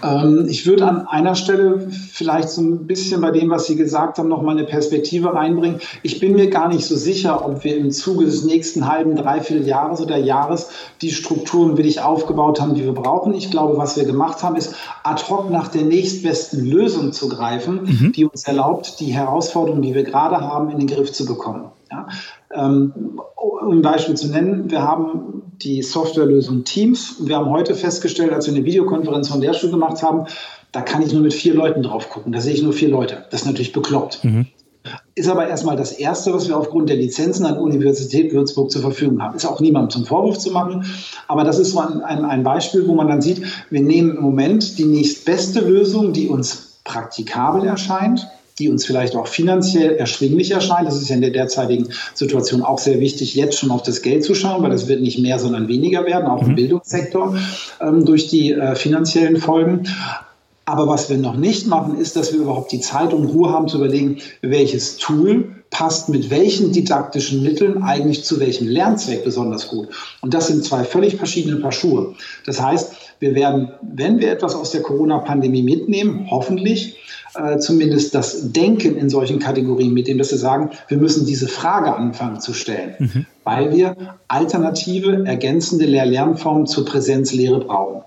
Ähm, 0.04 0.46
ich 0.50 0.66
würde 0.66 0.88
an 0.88 1.08
einer 1.08 1.36
Stelle 1.36 1.88
vielleicht 1.90 2.50
so 2.50 2.62
ein 2.62 2.88
bisschen 2.88 3.22
bei 3.22 3.32
dem, 3.32 3.50
was 3.50 3.66
Sie 3.68 3.76
gesagt 3.76 4.18
haben, 4.18 4.30
noch 4.30 4.42
mal 4.42 4.58
eine 4.58 4.66
Perspektive 4.66 5.34
reinbringen. 5.34 5.80
Ich 6.04 6.20
bin 6.20 6.34
mir 6.34 6.50
gar 6.50 6.68
nicht 6.68 6.86
so 6.86 6.96
sicher, 6.96 7.46
ob 7.46 7.64
wir 7.64 7.78
im 7.78 7.92
Zuge 7.92 8.26
des 8.26 8.44
nächsten 8.44 8.88
halben, 8.88 9.16
dreiviertel 9.16 9.68
Jahres 9.68 10.02
oder 10.02 10.18
Jahres 10.18 10.70
die 11.02 11.12
Strukturen 11.12 11.78
wirklich 11.78 12.02
aufgebaut 12.02 12.62
haben, 12.62 12.76
die 12.76 12.84
wir 12.84 12.94
brauchen. 12.94 13.34
Ich 13.34 13.52
glaube, 13.52 13.78
was 13.78 13.98
wir 13.98 14.06
gemacht 14.06 14.44
haben, 14.44 14.56
ist 14.56 14.76
ad 15.04 15.24
hoc 15.30 15.50
nach 15.50 15.68
der 15.68 15.84
nächstbesten 15.84 16.66
Lösung 16.66 17.14
zu 17.14 17.30
greifen, 17.30 17.82
mhm. 17.84 18.12
die 18.14 18.26
uns 18.26 18.46
erlaubt, 18.46 19.00
die 19.00 19.14
Herausforderungen, 19.14 19.82
die 19.82 19.94
wir 19.94 20.04
gerade 20.04 20.40
haben, 20.42 20.70
in 20.70 20.80
den 20.80 20.88
Griff 20.88 21.12
zu 21.12 21.26
bekommen. 21.26 21.66
Ja? 21.92 22.08
Ähm, 22.54 23.20
um 23.36 23.72
ein 23.72 23.82
Beispiel 23.82 24.16
zu 24.16 24.28
nennen, 24.28 24.70
wir 24.70 24.82
haben 24.82 25.44
die 25.62 25.82
Softwarelösung 25.82 26.64
Teams. 26.64 27.16
Wir 27.22 27.38
haben 27.38 27.50
heute 27.50 27.76
festgestellt, 27.76 28.34
als 28.34 28.48
wir 28.48 28.54
eine 28.54 28.66
Videokonferenz 28.66 29.30
von 29.30 29.42
der 29.42 29.54
Schule 29.54 29.74
gemacht 29.74 30.04
haben, 30.04 30.26
da 30.72 30.82
kann 30.82 31.02
ich 31.02 31.14
nur 31.14 31.22
mit 31.22 31.34
vier 31.34 31.54
Leuten 31.54 31.84
drauf 31.84 32.10
gucken. 32.10 32.34
Da 32.34 32.42
sehe 32.42 32.54
ich 32.54 32.62
nur 32.62 32.74
vier 32.74 32.90
Leute. 32.90 33.26
Das 33.32 33.42
ist 33.42 33.48
natürlich 33.48 33.72
bekloppt. 33.72 34.24
Mhm. 34.24 34.48
Ist 35.16 35.30
aber 35.30 35.48
erstmal 35.48 35.78
das 35.78 35.94
Erste, 35.94 36.34
was 36.34 36.48
wir 36.48 36.58
aufgrund 36.58 36.90
der 36.90 36.98
Lizenzen 36.98 37.46
an 37.46 37.56
der 37.56 37.64
Universität 37.64 38.34
Würzburg 38.34 38.70
zur 38.70 38.82
Verfügung 38.82 39.22
haben. 39.22 39.36
Ist 39.36 39.46
auch 39.46 39.60
niemandem 39.60 39.90
zum 39.90 40.06
Vorwurf 40.06 40.38
zu 40.38 40.52
machen, 40.52 40.86
aber 41.28 41.44
das 41.44 41.58
ist 41.58 41.72
so 41.72 41.80
ein, 41.80 42.02
ein, 42.02 42.24
ein 42.24 42.44
Beispiel, 42.44 42.88
wo 42.88 42.94
man 42.94 43.08
dann 43.08 43.22
sieht, 43.22 43.42
wir 43.72 43.82
nehmen 43.82 44.18
im 44.18 44.22
Moment 44.22 44.78
die 44.78 44.86
nächstbeste 44.86 45.62
Lösung, 45.62 46.14
die 46.14 46.28
uns 46.28 46.80
praktikabel 46.84 47.66
erscheint, 47.66 48.28
die 48.60 48.70
uns 48.70 48.86
vielleicht 48.86 49.16
auch 49.16 49.28
finanziell 49.28 49.96
erschwinglich 49.96 50.52
erscheint. 50.52 50.88
Das 50.88 50.96
ist 50.96 51.10
ja 51.10 51.16
in 51.16 51.22
der 51.22 51.32
derzeitigen 51.32 51.90
Situation 52.14 52.62
auch 52.62 52.80
sehr 52.80 53.00
wichtig, 53.00 53.36
jetzt 53.36 53.60
schon 53.60 53.72
auf 53.72 53.84
das 53.84 54.02
Geld 54.02 54.24
zu 54.24 54.34
schauen, 54.34 54.64
weil 54.64 54.72
es 54.72 54.88
wird 54.88 55.02
nicht 55.02 55.20
mehr, 55.20 55.40
sondern 55.40 55.68
weniger 55.68 56.06
werden, 56.06 56.28
auch 56.28 56.42
im 56.42 56.52
mhm. 56.52 56.56
Bildungssektor 56.56 57.38
ähm, 57.82 58.06
durch 58.06 58.28
die 58.28 58.52
äh, 58.52 58.76
finanziellen 58.76 59.38
Folgen. 59.38 59.88
Aber 60.66 60.88
was 60.88 61.10
wir 61.10 61.18
noch 61.18 61.38
nicht 61.38 61.68
machen, 61.68 61.98
ist, 61.98 62.16
dass 62.16 62.34
wir 62.34 62.40
überhaupt 62.40 62.72
die 62.72 62.80
Zeit 62.80 63.14
und 63.14 63.26
Ruhe 63.26 63.52
haben 63.52 63.68
zu 63.68 63.78
überlegen, 63.78 64.18
welches 64.42 64.98
Tool 64.98 65.56
passt 65.70 66.10
mit 66.10 66.30
welchen 66.30 66.72
didaktischen 66.72 67.44
Mitteln 67.44 67.84
eigentlich 67.84 68.24
zu 68.24 68.40
welchem 68.40 68.68
Lernzweck 68.68 69.24
besonders 69.24 69.68
gut. 69.68 69.90
Und 70.22 70.34
das 70.34 70.48
sind 70.48 70.64
zwei 70.64 70.84
völlig 70.84 71.18
verschiedene 71.18 71.58
Paar 71.58 71.72
Schuhe. 71.72 72.16
Das 72.46 72.62
heißt, 72.62 72.94
wir 73.20 73.36
werden, 73.36 73.72
wenn 73.82 74.20
wir 74.20 74.32
etwas 74.32 74.56
aus 74.56 74.72
der 74.72 74.82
Corona-Pandemie 74.82 75.64
mitnehmen, 75.64 76.28
hoffentlich 76.30 76.98
äh, 77.36 77.58
zumindest 77.60 78.16
das 78.16 78.52
Denken 78.54 78.96
in 78.96 79.10
solchen 79.10 79.40
Kategorien 79.40 79.94
mitnehmen, 79.94 80.20
dass 80.20 80.32
wir 80.32 80.38
sagen, 80.38 80.72
wir 80.88 80.98
müssen 80.98 81.26
diese 81.26 81.48
Frage 81.48 81.96
anfangen 81.96 82.40
zu 82.40 82.54
stellen, 82.54 82.96
mhm. 83.00 83.26
weil 83.44 83.76
wir 83.76 84.16
alternative, 84.28 85.26
ergänzende 85.26 85.86
Lehr-Lernformen 85.86 86.68
zur 86.68 86.86
Präsenzlehre 86.86 87.60
brauchen. 87.60 88.04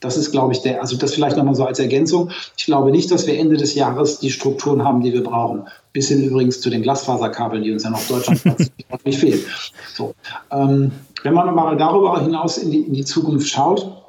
Das 0.00 0.16
ist, 0.16 0.32
glaube 0.32 0.52
ich, 0.52 0.62
der, 0.62 0.80
also 0.80 0.96
das 0.96 1.14
vielleicht 1.14 1.36
nochmal 1.36 1.54
so 1.54 1.64
als 1.64 1.78
Ergänzung. 1.78 2.30
Ich 2.56 2.64
glaube 2.64 2.90
nicht, 2.90 3.10
dass 3.10 3.26
wir 3.26 3.38
Ende 3.38 3.56
des 3.56 3.74
Jahres 3.74 4.18
die 4.18 4.30
Strukturen 4.30 4.82
haben, 4.82 5.02
die 5.02 5.12
wir 5.12 5.22
brauchen. 5.22 5.68
Bis 5.92 6.08
hin 6.08 6.24
übrigens 6.24 6.60
zu 6.60 6.70
den 6.70 6.82
Glasfaserkabeln, 6.82 7.62
die 7.62 7.72
uns 7.72 7.84
ja 7.84 7.90
noch 7.90 8.06
Deutschland 8.08 8.42
nicht 9.04 9.18
fehlen. 9.18 9.40
So, 9.94 10.14
ähm, 10.50 10.92
wenn 11.22 11.34
man 11.34 11.54
mal 11.54 11.76
darüber 11.76 12.20
hinaus 12.20 12.58
in 12.58 12.70
die, 12.70 12.80
in 12.80 12.94
die 12.94 13.04
Zukunft 13.04 13.48
schaut, 13.48 14.00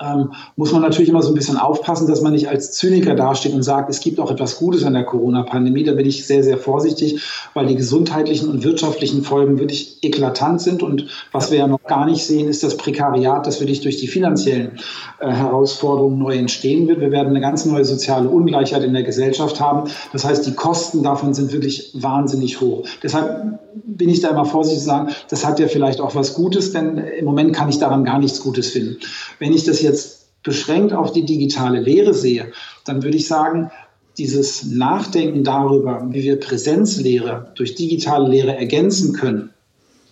ähm, 0.00 0.32
muss 0.56 0.72
man 0.72 0.82
natürlich 0.82 1.08
immer 1.08 1.22
so 1.22 1.30
ein 1.30 1.34
bisschen 1.34 1.56
aufpassen, 1.56 2.06
dass 2.06 2.20
man 2.20 2.32
nicht 2.32 2.48
als 2.48 2.72
Zyniker 2.72 3.14
dasteht 3.14 3.52
und 3.52 3.62
sagt, 3.62 3.90
es 3.90 4.00
gibt 4.00 4.20
auch 4.20 4.30
etwas 4.30 4.56
Gutes 4.56 4.84
an 4.84 4.94
der 4.94 5.04
Corona-Pandemie. 5.04 5.84
Da 5.84 5.92
bin 5.92 6.06
ich 6.06 6.26
sehr, 6.26 6.42
sehr 6.42 6.58
vorsichtig, 6.58 7.22
weil 7.54 7.66
die 7.66 7.76
gesundheitlichen 7.76 8.48
und 8.48 8.64
wirtschaftlichen 8.64 9.22
Folgen 9.22 9.58
wirklich 9.58 9.98
eklatant 10.02 10.60
sind. 10.60 10.82
Und 10.82 11.06
was 11.32 11.50
wir 11.50 11.58
ja 11.58 11.66
noch 11.66 11.82
gar 11.84 12.06
nicht 12.06 12.24
sehen, 12.24 12.48
ist 12.48 12.62
das 12.62 12.76
Prekariat, 12.76 13.46
das 13.46 13.60
wirklich 13.60 13.80
durch 13.80 13.96
die 13.96 14.08
finanziellen 14.08 14.78
äh, 15.20 15.30
Herausforderungen 15.30 16.18
neu 16.18 16.36
entstehen 16.36 16.88
wird. 16.88 17.00
Wir 17.00 17.10
werden 17.10 17.28
eine 17.28 17.40
ganz 17.40 17.64
neue 17.64 17.84
soziale 17.84 18.28
Ungleichheit 18.28 18.84
in 18.84 18.92
der 18.92 19.02
Gesellschaft 19.02 19.60
haben. 19.60 19.90
Das 20.12 20.24
heißt, 20.24 20.46
die 20.46 20.54
Kosten 20.54 21.02
davon 21.02 21.34
sind 21.34 21.52
wirklich 21.52 21.90
wahnsinnig 21.94 22.60
hoch. 22.60 22.84
Deshalb 23.02 23.58
bin 23.84 24.08
ich 24.08 24.20
da 24.20 24.30
immer 24.30 24.44
vorsichtig 24.44 24.80
zu 24.80 24.86
sagen, 24.86 25.12
das 25.28 25.46
hat 25.46 25.58
ja 25.58 25.68
vielleicht 25.68 26.00
auch 26.00 26.14
was 26.14 26.34
Gutes, 26.34 26.72
denn 26.72 26.98
im 26.98 27.24
Moment 27.24 27.54
kann 27.54 27.68
ich 27.68 27.78
daran 27.78 28.04
gar 28.04 28.18
nichts 28.18 28.40
Gutes 28.40 28.68
finden. 28.70 28.98
Wenn 29.38 29.52
ich 29.52 29.64
das 29.64 29.80
jetzt 29.88 30.42
beschränkt 30.42 30.92
auf 30.92 31.12
die 31.12 31.24
digitale 31.24 31.80
Lehre 31.80 32.14
sehe, 32.14 32.52
dann 32.84 33.02
würde 33.02 33.16
ich 33.16 33.26
sagen, 33.26 33.70
dieses 34.16 34.64
Nachdenken 34.64 35.44
darüber, 35.44 36.06
wie 36.10 36.22
wir 36.22 36.40
Präsenzlehre 36.40 37.52
durch 37.54 37.74
digitale 37.74 38.28
Lehre 38.28 38.56
ergänzen 38.56 39.12
können, 39.12 39.50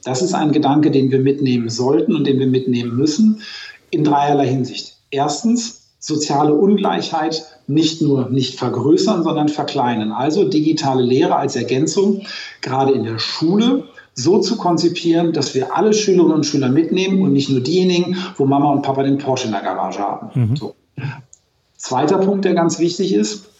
das 0.04 0.22
ist 0.22 0.34
ein 0.34 0.52
Gedanke, 0.52 0.92
den 0.92 1.10
wir 1.10 1.18
mitnehmen 1.18 1.68
sollten 1.68 2.14
und 2.14 2.26
den 2.26 2.38
wir 2.38 2.46
mitnehmen 2.46 2.96
müssen 2.96 3.42
in 3.90 4.04
dreierlei 4.04 4.46
Hinsicht. 4.46 4.98
Erstens, 5.10 5.86
soziale 5.98 6.54
Ungleichheit 6.54 7.44
nicht 7.66 8.00
nur 8.00 8.30
nicht 8.30 8.56
vergrößern, 8.56 9.24
sondern 9.24 9.48
verkleinern. 9.48 10.12
Also 10.12 10.48
digitale 10.48 11.02
Lehre 11.02 11.34
als 11.34 11.56
Ergänzung, 11.56 12.22
gerade 12.60 12.92
in 12.92 13.02
der 13.02 13.18
Schule, 13.18 13.84
so 14.16 14.40
zu 14.40 14.56
konzipieren, 14.56 15.32
dass 15.32 15.54
wir 15.54 15.76
alle 15.76 15.92
Schülerinnen 15.92 16.34
und 16.34 16.46
Schüler 16.46 16.70
mitnehmen 16.70 17.20
und 17.20 17.34
nicht 17.34 17.50
nur 17.50 17.60
diejenigen, 17.60 18.16
wo 18.36 18.46
Mama 18.46 18.72
und 18.72 18.82
Papa 18.82 19.02
den 19.02 19.18
Porsche 19.18 19.46
in 19.46 19.52
der 19.52 19.62
Garage 19.62 19.98
haben. 19.98 20.30
Mhm. 20.34 20.56
So. 20.56 20.74
Zweiter 21.76 22.18
Punkt, 22.18 22.46
der 22.46 22.54
ganz 22.54 22.78
wichtig 22.78 23.12
ist, 23.12 23.50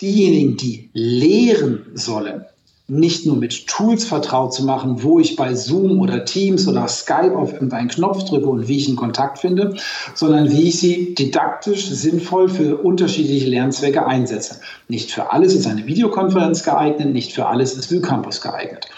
diejenigen, 0.00 0.56
die 0.56 0.90
lehren 0.92 1.86
sollen, 1.94 2.44
nicht 2.88 3.26
nur 3.26 3.36
mit 3.36 3.68
Tools 3.68 4.04
vertraut 4.04 4.52
zu 4.52 4.64
machen, 4.64 5.02
wo 5.02 5.20
ich 5.20 5.36
bei 5.36 5.54
Zoom 5.54 6.00
oder 6.00 6.24
Teams 6.24 6.66
oder 6.66 6.88
Skype 6.88 7.36
auf 7.36 7.52
irgendeinen 7.52 7.88
Knopf 7.88 8.24
drücke 8.24 8.46
und 8.46 8.68
wie 8.68 8.76
ich 8.76 8.88
einen 8.88 8.96
Kontakt 8.96 9.38
finde, 9.38 9.76
sondern 10.14 10.50
wie 10.50 10.68
ich 10.68 10.78
sie 10.78 11.14
didaktisch 11.14 11.88
sinnvoll 11.88 12.48
für 12.48 12.76
unterschiedliche 12.76 13.48
Lernzwecke 13.48 14.04
einsetze. 14.04 14.60
Nicht 14.88 15.12
für 15.12 15.32
alles 15.32 15.54
ist 15.54 15.66
eine 15.66 15.86
Videokonferenz 15.86 16.64
geeignet, 16.64 17.12
nicht 17.12 17.32
für 17.32 17.46
alles 17.46 17.74
ist 17.74 17.90
VUCampus 17.92 18.40
geeignet. 18.40 18.88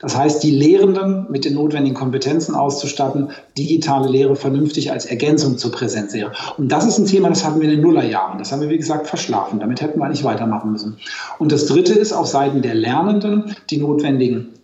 Das 0.00 0.16
heißt, 0.16 0.42
die 0.42 0.50
Lehrenden 0.50 1.26
mit 1.30 1.44
den 1.44 1.54
notwendigen 1.54 1.96
Kompetenzen 1.96 2.54
auszustatten, 2.54 3.30
digitale 3.56 4.08
Lehre 4.08 4.36
vernünftig 4.36 4.90
als 4.92 5.06
Ergänzung 5.06 5.58
zur 5.58 5.72
Präsenzlehre. 5.72 6.32
Und 6.58 6.70
das 6.70 6.86
ist 6.86 6.98
ein 6.98 7.06
Thema, 7.06 7.28
das 7.28 7.44
hatten 7.44 7.60
wir 7.60 7.68
in 7.68 7.76
den 7.76 7.82
Nullerjahren. 7.82 8.38
Das 8.38 8.52
haben 8.52 8.60
wir, 8.60 8.70
wie 8.70 8.76
gesagt, 8.76 9.06
verschlafen. 9.06 9.60
Damit 9.60 9.80
hätten 9.80 9.98
wir 10.00 10.06
eigentlich 10.06 10.24
weitermachen 10.24 10.72
müssen. 10.72 10.98
Und 11.38 11.52
das 11.52 11.66
Dritte 11.66 11.94
ist 11.94 12.12
auf 12.12 12.26
Seiten 12.26 12.62
der 12.62 12.74
Lernenden 12.74 13.56
die 13.70 13.78
notwendigen 13.78 14.54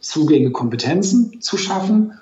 Zugänge, 0.00 0.50
Kompetenzen 0.50 1.40
zu 1.40 1.56
schaffen 1.56 2.12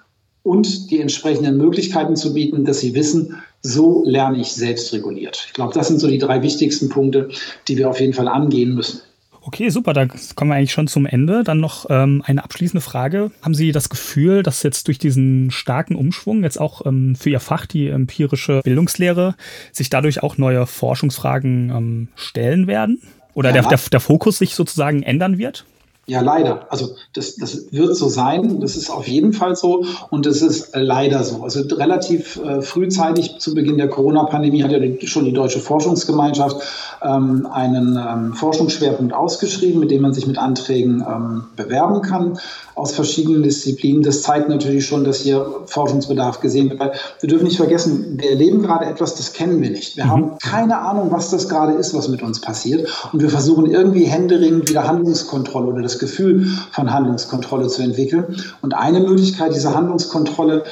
und 0.43 0.91
die 0.91 1.01
entsprechenden 1.01 1.57
Möglichkeiten 1.57 2.17
zu 2.17 2.33
bieten, 2.33 2.65
dass 2.65 2.81
sie 2.81 2.95
wissen, 2.95 3.43
so 3.63 4.05
lerne 4.07 4.41
ich 4.41 4.53
selbst 4.53 4.93
reguliert. 4.93 5.45
Ich 5.49 5.53
glaube, 5.53 5.75
das 5.75 5.89
sind 5.89 5.99
so 5.99 6.07
die 6.07 6.19
drei 6.19 6.43
wichtigsten 6.43 6.89
Punkte, 6.89 7.31
die 7.67 7.77
wir 7.77 7.91
auf 7.91 8.01
jeden 8.01 8.13
Fall 8.13 8.29
angehen 8.29 8.75
müssen. 8.75 9.01
Okay, 9.47 9.69
super, 9.69 9.93
da 9.93 10.09
kommen 10.35 10.51
wir 10.51 10.57
eigentlich 10.57 10.73
schon 10.73 10.89
zum 10.89 11.07
Ende. 11.07 11.45
Dann 11.45 11.61
noch 11.61 11.87
ähm, 11.89 12.21
eine 12.27 12.43
abschließende 12.43 12.81
Frage. 12.81 13.31
Haben 13.43 13.55
Sie 13.55 13.71
das 13.71 13.89
Gefühl, 13.89 14.43
dass 14.43 14.65
jetzt 14.65 14.89
durch 14.89 14.99
diesen 14.99 15.53
starken 15.53 15.95
Umschwung 15.95 16.43
jetzt 16.43 16.61
auch 16.61 16.85
ähm, 16.85 17.15
für 17.15 17.31
Ihr 17.31 17.39
Fach, 17.39 17.65
die 17.65 17.87
empirische 17.87 18.61
Bildungslehre, 18.65 19.37
sich 19.71 19.89
dadurch 19.89 20.25
auch 20.25 20.37
neue 20.37 20.67
Forschungsfragen 20.67 21.71
ähm, 21.71 22.09
stellen 22.17 22.67
werden? 22.67 23.01
Oder 23.35 23.51
ja, 23.55 23.63
der, 23.63 23.71
der, 23.71 23.79
der 23.93 24.01
Fokus 24.01 24.39
sich 24.39 24.57
sozusagen 24.57 25.05
ändern 25.05 25.39
wird? 25.39 25.65
Ja, 26.09 26.21
leider. 26.21 26.67
Also 26.71 26.95
das, 27.15 27.35
das 27.35 27.73
wird 27.73 27.97
so 27.97 28.09
sein. 28.09 28.61
Das 28.61 28.77
ist 28.77 28.91
auf 28.91 29.09
jeden 29.09 29.33
Fall 29.33 29.57
so 29.57 29.85
und 30.11 30.25
es 30.27 30.41
ist 30.41 30.71
leider 30.75 31.25
so. 31.25 31.43
Also 31.43 31.63
relativ 31.75 32.37
äh, 32.37 32.63
frühzeitig 32.63 33.39
zu 33.39 33.55
Beginn 33.55 33.77
der 33.77 33.89
Corona-Pandemie 33.89 34.63
hat 34.63 34.71
ja 34.71 34.79
die, 34.79 35.05
schon 35.09 35.25
die 35.25 35.33
Deutsche 35.33 35.59
Forschungsgemeinschaft 35.59 36.63
ähm, 37.03 37.49
einen 37.51 37.99
ähm, 37.99 38.35
Forschungsschwerpunkt 38.35 39.13
ausgeschrieben, 39.13 39.81
mit 39.81 39.91
dem 39.91 40.03
man 40.03 40.15
sich 40.15 40.29
mit 40.29 40.39
Anträgen 40.39 41.01
ähm, 41.01 41.45
bewerben 41.57 42.03
kann 42.03 42.39
aus 42.77 42.93
verschiedenen 42.93 43.43
Disziplinen. 43.43 44.03
Das 44.03 44.23
zeigt 44.23 44.49
natürlich 44.49 44.87
schon, 44.87 45.03
dass 45.03 45.21
hier 45.21 45.47
Forschungsbedarf 45.65 46.41
gesehen 46.41 46.69
wird. 46.69 46.79
Weil 46.79 46.93
wir 47.21 47.29
dürfen 47.29 47.45
nicht 47.45 47.57
vergessen, 47.57 48.19
wir 48.21 48.31
erleben 48.31 48.63
gerade 48.63 48.85
etwas, 48.85 49.15
das 49.15 49.33
kennen 49.33 49.63
wir 49.63 49.71
nicht. 49.71 49.97
Wir 49.97 50.05
mhm. 50.05 50.11
haben 50.11 50.39
keine 50.39 50.79
Ahnung, 50.79 51.11
was 51.11 51.31
das 51.31 51.49
gerade 51.49 51.73
ist, 51.73 51.95
was 51.95 52.09
mit 52.09 52.23
uns 52.23 52.41
passiert. 52.41 52.87
Und 53.13 53.23
wir 53.23 53.31
versuchen 53.31 53.67
irgendwie 53.67 54.05
händeringend 54.05 54.69
wieder 54.69 54.87
Handlungskontrolle 54.87 55.69
oder 55.69 55.83
das 55.83 55.96
Gefühl 55.99 56.47
von 56.71 56.93
Handlungskontrolle 56.93 57.69
zu 57.69 57.83
entwickeln. 57.83 58.37
Und 58.63 58.75
eine 58.75 59.01
Möglichkeit, 59.01 59.55
diese 59.55 59.75
Handlungskontrolle 59.75 60.65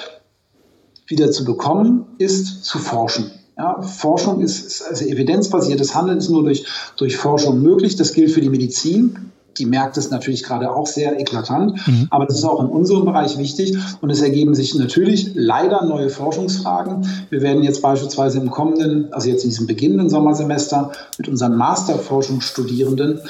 wieder 1.07 1.31
zu 1.31 1.45
bekommen, 1.45 2.07
ist 2.19 2.65
zu 2.65 2.79
forschen. 2.79 3.31
Ja, 3.57 3.83
Forschung 3.83 4.41
ist, 4.41 4.83
also 4.83 5.05
evidenzbasiertes 5.05 5.95
Handeln 5.95 6.19
ist 6.19 6.29
nur 6.29 6.43
durch, 6.43 6.67
durch 6.97 7.17
Forschung 7.17 7.63
möglich. 7.63 7.95
Das 7.95 8.13
gilt 8.13 8.33
für 8.33 8.41
die 8.41 8.49
Medizin 8.49 9.31
die 9.59 9.67
merkt 9.67 9.97
es 9.97 10.11
natürlich 10.11 10.43
gerade 10.43 10.71
auch 10.73 10.87
sehr 10.87 11.19
eklatant. 11.21 11.87
Mhm. 11.87 12.09
Aber 12.11 12.27
das 12.27 12.39
ist 12.39 12.45
auch 12.45 12.61
in 12.61 12.67
unserem 12.67 13.05
Bereich 13.05 13.39
wichtig. 13.39 13.77
Und 14.01 14.11
es 14.11 14.21
ergeben 14.21 14.55
sich 14.55 14.75
natürlich 14.75 15.33
leider 15.35 15.85
neue 15.85 16.11
Forschungsfragen. 16.11 17.09
Wir 17.31 17.43
werden 17.43 17.63
jetzt 17.63 17.83
beispielsweise 17.83 18.39
im 18.39 18.51
kommenden, 18.51 19.13
also 19.13 19.29
jetzt 19.29 19.45
in 19.45 19.51
diesem 19.51 19.67
beginnenden 19.67 20.09
Sommersemester 20.09 20.93
mit 21.19 21.29
unseren 21.29 21.57
Masterforschungsstudierenden 21.57 23.21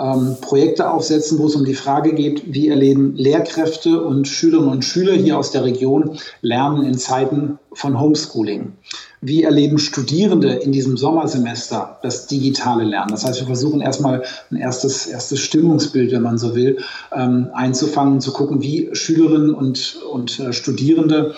ähm, 0.00 0.36
Projekte 0.40 0.90
aufsetzen, 0.90 1.38
wo 1.38 1.46
es 1.46 1.54
um 1.54 1.64
die 1.64 1.74
Frage 1.74 2.14
geht, 2.14 2.52
wie 2.52 2.68
erleben 2.68 3.14
Lehrkräfte 3.16 4.02
und 4.02 4.26
Schülerinnen 4.26 4.70
und 4.70 4.84
Schüler 4.84 5.14
hier 5.14 5.38
aus 5.38 5.50
der 5.50 5.64
Region 5.64 6.18
Lernen 6.40 6.84
in 6.84 6.98
Zeiten 6.98 7.58
von 7.72 8.00
Homeschooling. 8.00 8.72
Wie 9.20 9.42
erleben 9.42 9.78
Studierende 9.78 10.52
in 10.52 10.72
diesem 10.72 10.96
Sommersemester 10.96 11.98
das 12.02 12.26
digitale 12.26 12.84
Lernen? 12.84 13.10
Das 13.10 13.24
heißt, 13.24 13.40
wir 13.40 13.46
versuchen 13.46 13.80
erstmal 13.80 14.22
ein 14.50 14.56
erstes, 14.56 15.06
erstes 15.06 15.40
Stimmungsbild, 15.40 16.12
wenn 16.12 16.22
man 16.22 16.38
so 16.38 16.54
will, 16.54 16.78
ähm, 17.12 17.48
einzufangen 17.54 18.14
und 18.14 18.20
zu 18.20 18.32
gucken, 18.32 18.62
wie 18.62 18.90
Schülerinnen 18.92 19.54
und, 19.54 19.98
und 20.12 20.38
äh, 20.40 20.52
Studierende 20.52 21.34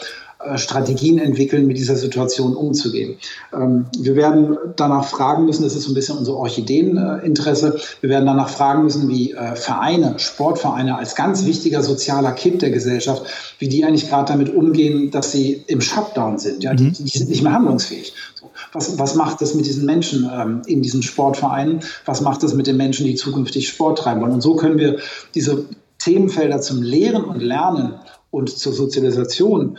Strategien 0.57 1.19
entwickeln, 1.19 1.67
mit 1.67 1.79
dieser 1.79 1.97
Situation 1.97 2.55
umzugehen. 2.55 3.17
Ähm, 3.55 3.87
wir 3.99 4.17
werden 4.17 4.57
danach 4.77 5.07
fragen 5.07 5.47
müssen, 5.47 5.63
das 5.63 5.75
ist 5.75 5.85
so 5.85 5.91
ein 5.91 5.95
bisschen 5.95 6.19
unser 6.19 6.35
Orchideeninteresse, 6.35 7.81
wir 8.01 8.11
werden 8.11 8.27
danach 8.27 8.51
fragen 8.51 8.85
müssen, 8.85 9.09
wie 9.09 9.33
äh, 9.33 9.57
Vereine, 9.57 10.19
Sportvereine 10.19 10.97
als 10.99 11.15
ganz 11.15 11.47
wichtiger 11.47 11.83
sozialer 11.83 12.33
Kind 12.33 12.63
der 12.63 12.71
Gesellschaft, 12.71 13.23
wie 13.59 13.69
die 13.69 13.85
eigentlich 13.85 14.09
gerade 14.09 14.31
damit 14.31 14.55
umgehen, 14.55 15.11
dass 15.11 15.33
sie 15.33 15.65
im 15.67 15.81
Shutdown 15.81 16.39
sind. 16.39 16.63
Ja? 16.63 16.75
Die, 16.75 16.85
mhm. 16.85 16.93
die 16.93 17.19
sind 17.19 17.31
nicht 17.31 17.43
mehr 17.43 17.53
handlungsfähig. 17.53 18.13
Was, 18.73 18.99
was, 18.99 19.15
macht 19.15 19.41
das 19.41 19.55
mit 19.55 19.67
diesen 19.67 19.87
Menschen 19.87 20.31
ähm, 20.33 20.63
in 20.67 20.83
diesen 20.83 21.03
Sportvereinen? 21.03 21.81
Was 22.05 22.21
macht 22.21 22.43
das 22.43 22.55
mit 22.55 22.67
den 22.67 22.77
Menschen, 22.77 23.07
die 23.07 23.15
zukünftig 23.15 23.69
Sport 23.69 23.99
treiben 23.99 24.21
wollen? 24.21 24.33
Und 24.33 24.43
so 24.43 24.55
können 24.55 24.79
wir 24.79 24.99
diese 25.35 25.65
Themenfelder 25.99 26.61
zum 26.61 26.83
Lehren 26.83 27.25
und 27.25 27.41
Lernen 27.41 27.95
und 28.31 28.51
zur 28.51 28.73
Sozialisation 28.73 29.79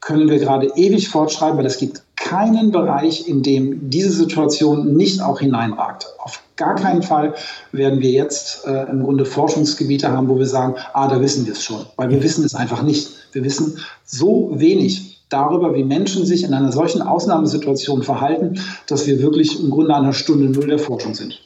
können 0.00 0.28
wir 0.28 0.38
gerade 0.38 0.70
ewig 0.76 1.08
fortschreiben, 1.08 1.58
weil 1.58 1.66
es 1.66 1.78
gibt 1.78 2.02
keinen 2.16 2.72
Bereich, 2.72 3.26
in 3.26 3.42
dem 3.42 3.90
diese 3.90 4.10
Situation 4.10 4.96
nicht 4.96 5.22
auch 5.22 5.40
hineinragt. 5.40 6.06
Auf 6.18 6.42
gar 6.56 6.74
keinen 6.74 7.02
Fall 7.02 7.34
werden 7.72 8.00
wir 8.00 8.10
jetzt 8.10 8.66
äh, 8.66 8.90
im 8.90 9.02
Grunde 9.02 9.24
Forschungsgebiete 9.24 10.10
haben, 10.12 10.28
wo 10.28 10.38
wir 10.38 10.46
sagen, 10.46 10.74
ah, 10.92 11.08
da 11.08 11.20
wissen 11.20 11.46
wir 11.46 11.52
es 11.52 11.62
schon, 11.62 11.86
weil 11.96 12.10
wir 12.10 12.22
wissen 12.22 12.44
es 12.44 12.54
einfach 12.54 12.82
nicht. 12.82 13.10
Wir 13.32 13.44
wissen 13.44 13.78
so 14.04 14.50
wenig 14.54 15.24
darüber, 15.28 15.74
wie 15.74 15.84
Menschen 15.84 16.26
sich 16.26 16.42
in 16.42 16.54
einer 16.54 16.72
solchen 16.72 17.02
Ausnahmesituation 17.02 18.02
verhalten, 18.02 18.60
dass 18.86 19.06
wir 19.06 19.20
wirklich 19.22 19.60
im 19.62 19.70
Grunde 19.70 19.94
an 19.94 20.04
einer 20.04 20.12
Stunde 20.12 20.50
Null 20.50 20.68
der 20.68 20.78
Forschung 20.78 21.14
sind. 21.14 21.40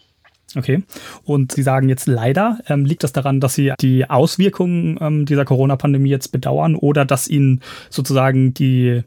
Okay. 0.56 0.82
Und 1.24 1.52
Sie 1.52 1.62
sagen 1.62 1.88
jetzt 1.88 2.06
leider, 2.06 2.58
ähm, 2.68 2.84
liegt 2.84 3.04
das 3.04 3.12
daran, 3.12 3.40
dass 3.40 3.54
Sie 3.54 3.72
die 3.80 4.08
Auswirkungen 4.08 4.98
ähm, 5.00 5.26
dieser 5.26 5.44
Corona-Pandemie 5.44 6.10
jetzt 6.10 6.32
bedauern 6.32 6.74
oder 6.74 7.04
dass 7.04 7.28
Ihnen 7.28 7.60
sozusagen 7.90 8.54
die, 8.54 9.02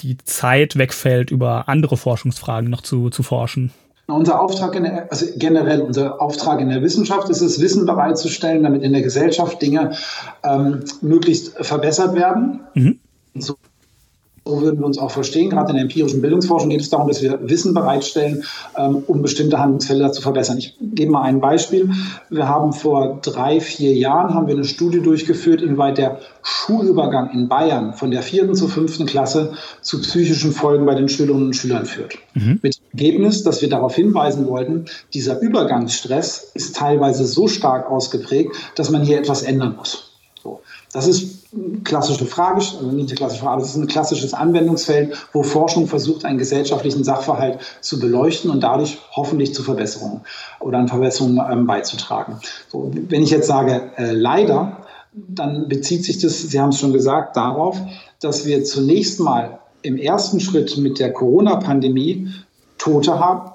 die 0.00 0.16
Zeit 0.18 0.76
wegfällt, 0.76 1.30
über 1.30 1.68
andere 1.68 1.96
Forschungsfragen 1.96 2.70
noch 2.70 2.82
zu, 2.82 3.10
zu 3.10 3.22
forschen? 3.22 3.72
Unser 4.06 4.40
Auftrag, 4.40 4.74
in 4.74 4.84
der, 4.84 5.10
also 5.10 5.26
generell 5.36 5.80
unser 5.80 6.20
Auftrag 6.20 6.60
in 6.60 6.68
der 6.68 6.82
Wissenschaft 6.82 7.30
ist 7.30 7.40
es, 7.40 7.60
Wissen 7.60 7.86
bereitzustellen, 7.86 8.62
damit 8.62 8.82
in 8.82 8.92
der 8.92 9.00
Gesellschaft 9.00 9.62
Dinge 9.62 9.92
ähm, 10.42 10.84
möglichst 11.00 11.56
verbessert 11.64 12.14
werden. 12.14 12.60
Mhm. 12.74 12.98
So 13.34 13.56
so 14.44 14.60
würden 14.60 14.80
wir 14.80 14.86
uns 14.86 14.98
auch 14.98 15.10
verstehen. 15.10 15.50
Gerade 15.50 15.70
in 15.70 15.76
der 15.76 15.82
empirischen 15.84 16.20
Bildungsforschung 16.20 16.68
geht 16.68 16.80
es 16.80 16.90
darum, 16.90 17.08
dass 17.08 17.22
wir 17.22 17.38
Wissen 17.48 17.72
bereitstellen, 17.72 18.44
ähm, 18.76 19.02
um 19.06 19.22
bestimmte 19.22 19.58
Handlungsfelder 19.58 20.12
zu 20.12 20.20
verbessern. 20.20 20.58
Ich 20.58 20.76
gebe 20.80 21.12
mal 21.12 21.22
ein 21.22 21.40
Beispiel. 21.40 21.90
Wir 22.28 22.48
haben 22.48 22.72
vor 22.72 23.20
drei, 23.22 23.60
vier 23.60 23.94
Jahren 23.94 24.34
haben 24.34 24.46
wir 24.46 24.54
eine 24.54 24.64
Studie 24.64 25.00
durchgeführt, 25.00 25.62
inwieweit 25.62 25.98
der 25.98 26.18
Schulübergang 26.42 27.30
in 27.30 27.48
Bayern 27.48 27.94
von 27.94 28.10
der 28.10 28.22
vierten 28.22 28.54
zur 28.54 28.68
fünften 28.68 29.06
Klasse 29.06 29.54
zu 29.80 30.00
psychischen 30.02 30.52
Folgen 30.52 30.84
bei 30.84 30.94
den 30.94 31.08
Schülerinnen 31.08 31.46
und 31.46 31.56
Schülern 31.56 31.86
führt. 31.86 32.18
Mhm. 32.34 32.60
Mit 32.62 32.76
dem 32.76 32.82
Ergebnis, 32.92 33.42
dass 33.44 33.62
wir 33.62 33.70
darauf 33.70 33.94
hinweisen 33.94 34.46
wollten, 34.46 34.84
dieser 35.14 35.40
Übergangsstress 35.40 36.50
ist 36.52 36.76
teilweise 36.76 37.24
so 37.24 37.48
stark 37.48 37.90
ausgeprägt, 37.90 38.54
dass 38.76 38.90
man 38.90 39.02
hier 39.02 39.18
etwas 39.18 39.42
ändern 39.42 39.76
muss. 39.76 40.10
So. 40.42 40.60
Das 40.92 41.06
ist 41.06 41.43
klassische 41.84 42.26
Frage, 42.26 42.56
also 42.56 42.86
nicht 42.90 43.08
eine 43.08 43.16
klassische 43.16 43.42
Frage, 43.42 43.54
aber 43.54 43.62
es 43.62 43.70
ist 43.70 43.76
ein 43.76 43.86
klassisches 43.86 44.34
Anwendungsfeld, 44.34 45.16
wo 45.32 45.42
Forschung 45.42 45.86
versucht, 45.86 46.24
einen 46.24 46.38
gesellschaftlichen 46.38 47.04
Sachverhalt 47.04 47.58
zu 47.80 47.98
beleuchten 47.98 48.50
und 48.50 48.60
dadurch 48.62 48.98
hoffentlich 49.12 49.54
zu 49.54 49.62
Verbesserungen 49.62 50.22
oder 50.60 50.78
an 50.78 50.88
Verbesserungen 50.88 51.40
ähm, 51.50 51.66
beizutragen. 51.66 52.38
So, 52.68 52.90
wenn 52.92 53.22
ich 53.22 53.30
jetzt 53.30 53.46
sage, 53.46 53.92
äh, 53.96 54.12
leider, 54.12 54.78
dann 55.12 55.68
bezieht 55.68 56.04
sich 56.04 56.18
das, 56.18 56.42
Sie 56.42 56.60
haben 56.60 56.70
es 56.70 56.78
schon 56.78 56.92
gesagt, 56.92 57.36
darauf, 57.36 57.78
dass 58.20 58.46
wir 58.46 58.64
zunächst 58.64 59.20
mal 59.20 59.60
im 59.82 59.96
ersten 59.96 60.40
Schritt 60.40 60.76
mit 60.78 60.98
der 60.98 61.12
Corona-Pandemie 61.12 62.28
Tote 62.78 63.18
haben, 63.20 63.53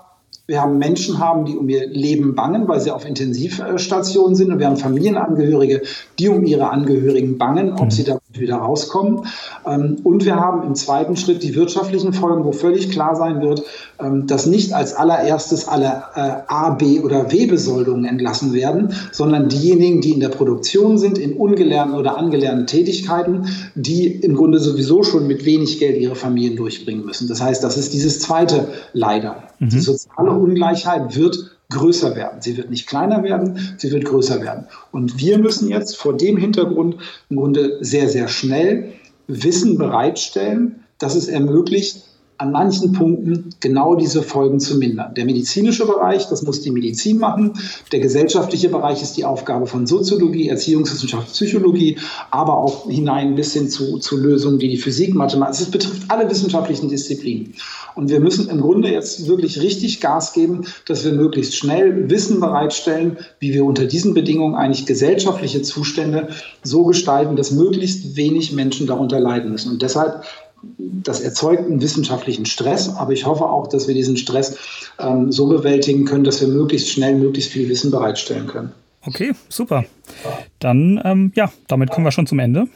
wir 0.49 0.61
haben 0.61 0.79
Menschen 0.79 1.19
haben, 1.19 1.45
die 1.45 1.55
um 1.55 1.69
ihr 1.69 1.87
Leben 1.87 2.33
bangen, 2.33 2.67
weil 2.67 2.81
sie 2.81 2.89
auf 2.89 3.05
Intensivstationen 3.05 4.35
sind. 4.35 4.51
Und 4.51 4.59
wir 4.59 4.65
haben 4.65 4.77
Familienangehörige, 4.77 5.83
die 6.17 6.27
um 6.27 6.43
ihre 6.43 6.71
Angehörigen 6.71 7.37
bangen, 7.37 7.73
ob 7.73 7.91
sie 7.91 8.03
da 8.03 8.18
wieder 8.31 8.57
rauskommen. 8.57 9.25
Ähm, 9.65 9.97
und 10.03 10.23
wir 10.23 10.35
haben 10.35 10.63
im 10.67 10.75
zweiten 10.75 11.15
Schritt 11.17 11.41
die 11.41 11.55
wirtschaftlichen 11.55 12.13
Folgen, 12.13 12.43
wo 12.45 12.51
völlig 12.51 12.91
klar 12.91 13.15
sein 13.15 13.41
wird, 13.41 13.63
ähm, 13.99 14.27
dass 14.27 14.45
nicht 14.45 14.73
als 14.73 14.93
allererstes 14.93 15.67
alle 15.67 16.03
äh, 16.15 16.31
A, 16.47 16.71
B 16.71 16.99
oder 16.99 17.31
W-Besoldungen 17.31 18.05
entlassen 18.05 18.53
werden, 18.53 18.93
sondern 19.11 19.49
diejenigen, 19.49 20.01
die 20.01 20.11
in 20.11 20.19
der 20.19 20.29
Produktion 20.29 20.99
sind, 20.99 21.17
in 21.17 21.33
ungelernten 21.33 21.97
oder 21.97 22.17
angelernten 22.17 22.67
Tätigkeiten, 22.67 23.47
die 23.73 24.07
im 24.07 24.35
Grunde 24.35 24.59
sowieso 24.59 25.01
schon 25.01 25.25
mit 25.25 25.45
wenig 25.45 25.79
Geld 25.79 25.97
ihre 25.97 26.15
Familien 26.15 26.55
durchbringen 26.55 27.05
müssen. 27.05 27.27
Das 27.27 27.41
heißt, 27.41 27.63
das 27.63 27.77
ist 27.77 27.93
dieses 27.93 28.19
zweite 28.19 28.67
Leider. 28.93 29.43
Mhm. 29.57 29.69
Die 29.69 29.79
soziale 29.79 30.31
Ungleichheit 30.31 31.15
wird 31.15 31.58
größer 31.71 32.15
werden. 32.15 32.41
Sie 32.41 32.57
wird 32.57 32.69
nicht 32.69 32.87
kleiner 32.87 33.23
werden, 33.23 33.75
sie 33.77 33.91
wird 33.91 34.05
größer 34.05 34.41
werden. 34.41 34.65
Und 34.91 35.19
wir 35.19 35.37
müssen 35.37 35.69
jetzt 35.69 35.97
vor 35.97 36.17
dem 36.17 36.37
Hintergrund 36.37 36.97
im 37.29 37.37
Grunde 37.37 37.77
sehr, 37.81 38.09
sehr 38.09 38.27
schnell 38.27 38.93
Wissen 39.27 39.77
bereitstellen, 39.77 40.83
das 40.97 41.15
es 41.15 41.27
ermöglicht, 41.27 42.08
an 42.39 42.53
manchen 42.53 42.93
Punkten 42.93 43.49
genau 43.59 43.95
diese 43.95 44.23
Folgen 44.23 44.61
zu 44.61 44.77
mindern. 44.77 45.13
Der 45.13 45.25
medizinische 45.25 45.85
Bereich, 45.85 46.27
das 46.29 46.41
muss 46.41 46.61
die 46.61 46.71
Medizin 46.71 47.19
machen. 47.19 47.51
Der 47.91 47.99
gesellschaftliche 47.99 48.69
Bereich 48.69 49.01
ist 49.01 49.17
die 49.17 49.25
Aufgabe 49.25 49.67
von 49.67 49.85
Soziologie, 49.85 50.47
Erziehungswissenschaft, 50.47 51.27
Psychologie, 51.33 51.97
aber 52.31 52.57
auch 52.57 52.89
hinein 52.89 53.35
bis 53.35 53.53
hin 53.53 53.69
zu, 53.69 53.97
zu 53.97 54.15
Lösungen, 54.15 54.57
die 54.57 54.69
die 54.69 54.77
Physik, 54.77 55.13
Mathematik, 55.15 55.59
es 55.59 55.69
betrifft 55.69 56.03
alle 56.07 56.29
wissenschaftlichen 56.29 56.87
Disziplinen. 56.87 57.55
Und 57.95 58.09
wir 58.09 58.21
müssen 58.21 58.49
im 58.49 58.61
Grunde 58.61 58.89
jetzt 58.89 59.27
wirklich 59.27 59.61
richtig 59.61 59.99
Gas 59.99 60.31
geben, 60.31 60.65
dass 60.87 61.03
wir 61.03 61.11
möglichst 61.11 61.57
schnell 61.57 62.09
Wissen 62.09 62.39
bereitstellen, 62.39 63.17
wie 63.39 63.53
wir 63.53 63.65
unter 63.65 63.83
diesen 63.83 64.13
Bedingungen 64.13 64.55
eigentlich 64.55 64.85
gesellschaftliche 64.85 65.61
Zustände 65.61 66.29
so 66.63 66.85
gestalten, 66.85 67.35
dass 67.35 67.51
möglichst 67.51 68.15
wenig 68.15 68.53
Menschen 68.53 68.87
darunter 68.87 69.19
leiden 69.19 69.51
müssen. 69.51 69.73
Und 69.73 69.81
deshalb 69.81 70.23
das 70.77 71.21
erzeugt 71.21 71.65
einen 71.65 71.81
wissenschaftlichen 71.81 72.45
Stress, 72.45 72.95
aber 72.95 73.13
ich 73.13 73.25
hoffe 73.25 73.45
auch, 73.45 73.67
dass 73.67 73.87
wir 73.87 73.95
diesen 73.95 74.17
Stress 74.17 74.57
ähm, 74.99 75.31
so 75.31 75.47
bewältigen 75.47 76.05
können, 76.05 76.23
dass 76.23 76.41
wir 76.41 76.47
möglichst 76.47 76.89
schnell 76.89 77.15
möglichst 77.15 77.51
viel 77.51 77.69
Wissen 77.69 77.91
bereitstellen 77.91 78.47
können. 78.47 78.71
Okay, 79.05 79.31
super. 79.47 79.85
Dann, 80.59 81.01
ähm, 81.03 81.31
ja, 81.35 81.51
damit 81.67 81.91
kommen 81.91 82.05
wir 82.05 82.11
schon 82.11 82.27
zum 82.27 82.39
Ende. 82.39 82.67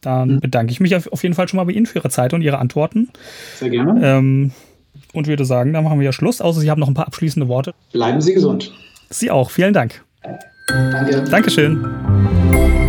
Dann 0.00 0.36
mhm. 0.36 0.40
bedanke 0.40 0.72
ich 0.72 0.80
mich 0.80 0.94
auf 0.94 1.22
jeden 1.22 1.34
Fall 1.34 1.48
schon 1.48 1.58
mal 1.58 1.64
bei 1.64 1.72
Ihnen 1.72 1.86
für 1.86 1.98
Ihre 1.98 2.10
Zeit 2.10 2.32
und 2.32 2.42
Ihre 2.42 2.58
Antworten. 2.58 3.10
Sehr 3.58 3.70
gerne. 3.70 4.00
Ähm, 4.02 4.52
und 5.12 5.26
würde 5.26 5.44
sagen, 5.44 5.72
dann 5.72 5.84
machen 5.84 5.98
wir 5.98 6.06
ja 6.06 6.12
Schluss, 6.12 6.40
außer 6.40 6.60
Sie 6.60 6.70
haben 6.70 6.80
noch 6.80 6.88
ein 6.88 6.94
paar 6.94 7.06
abschließende 7.06 7.48
Worte. 7.48 7.74
Bleiben 7.92 8.20
Sie 8.20 8.34
gesund. 8.34 8.72
Sie 9.10 9.30
auch. 9.30 9.50
Vielen 9.50 9.72
Dank. 9.72 10.04
Danke. 10.68 11.24
Dankeschön. 11.30 12.86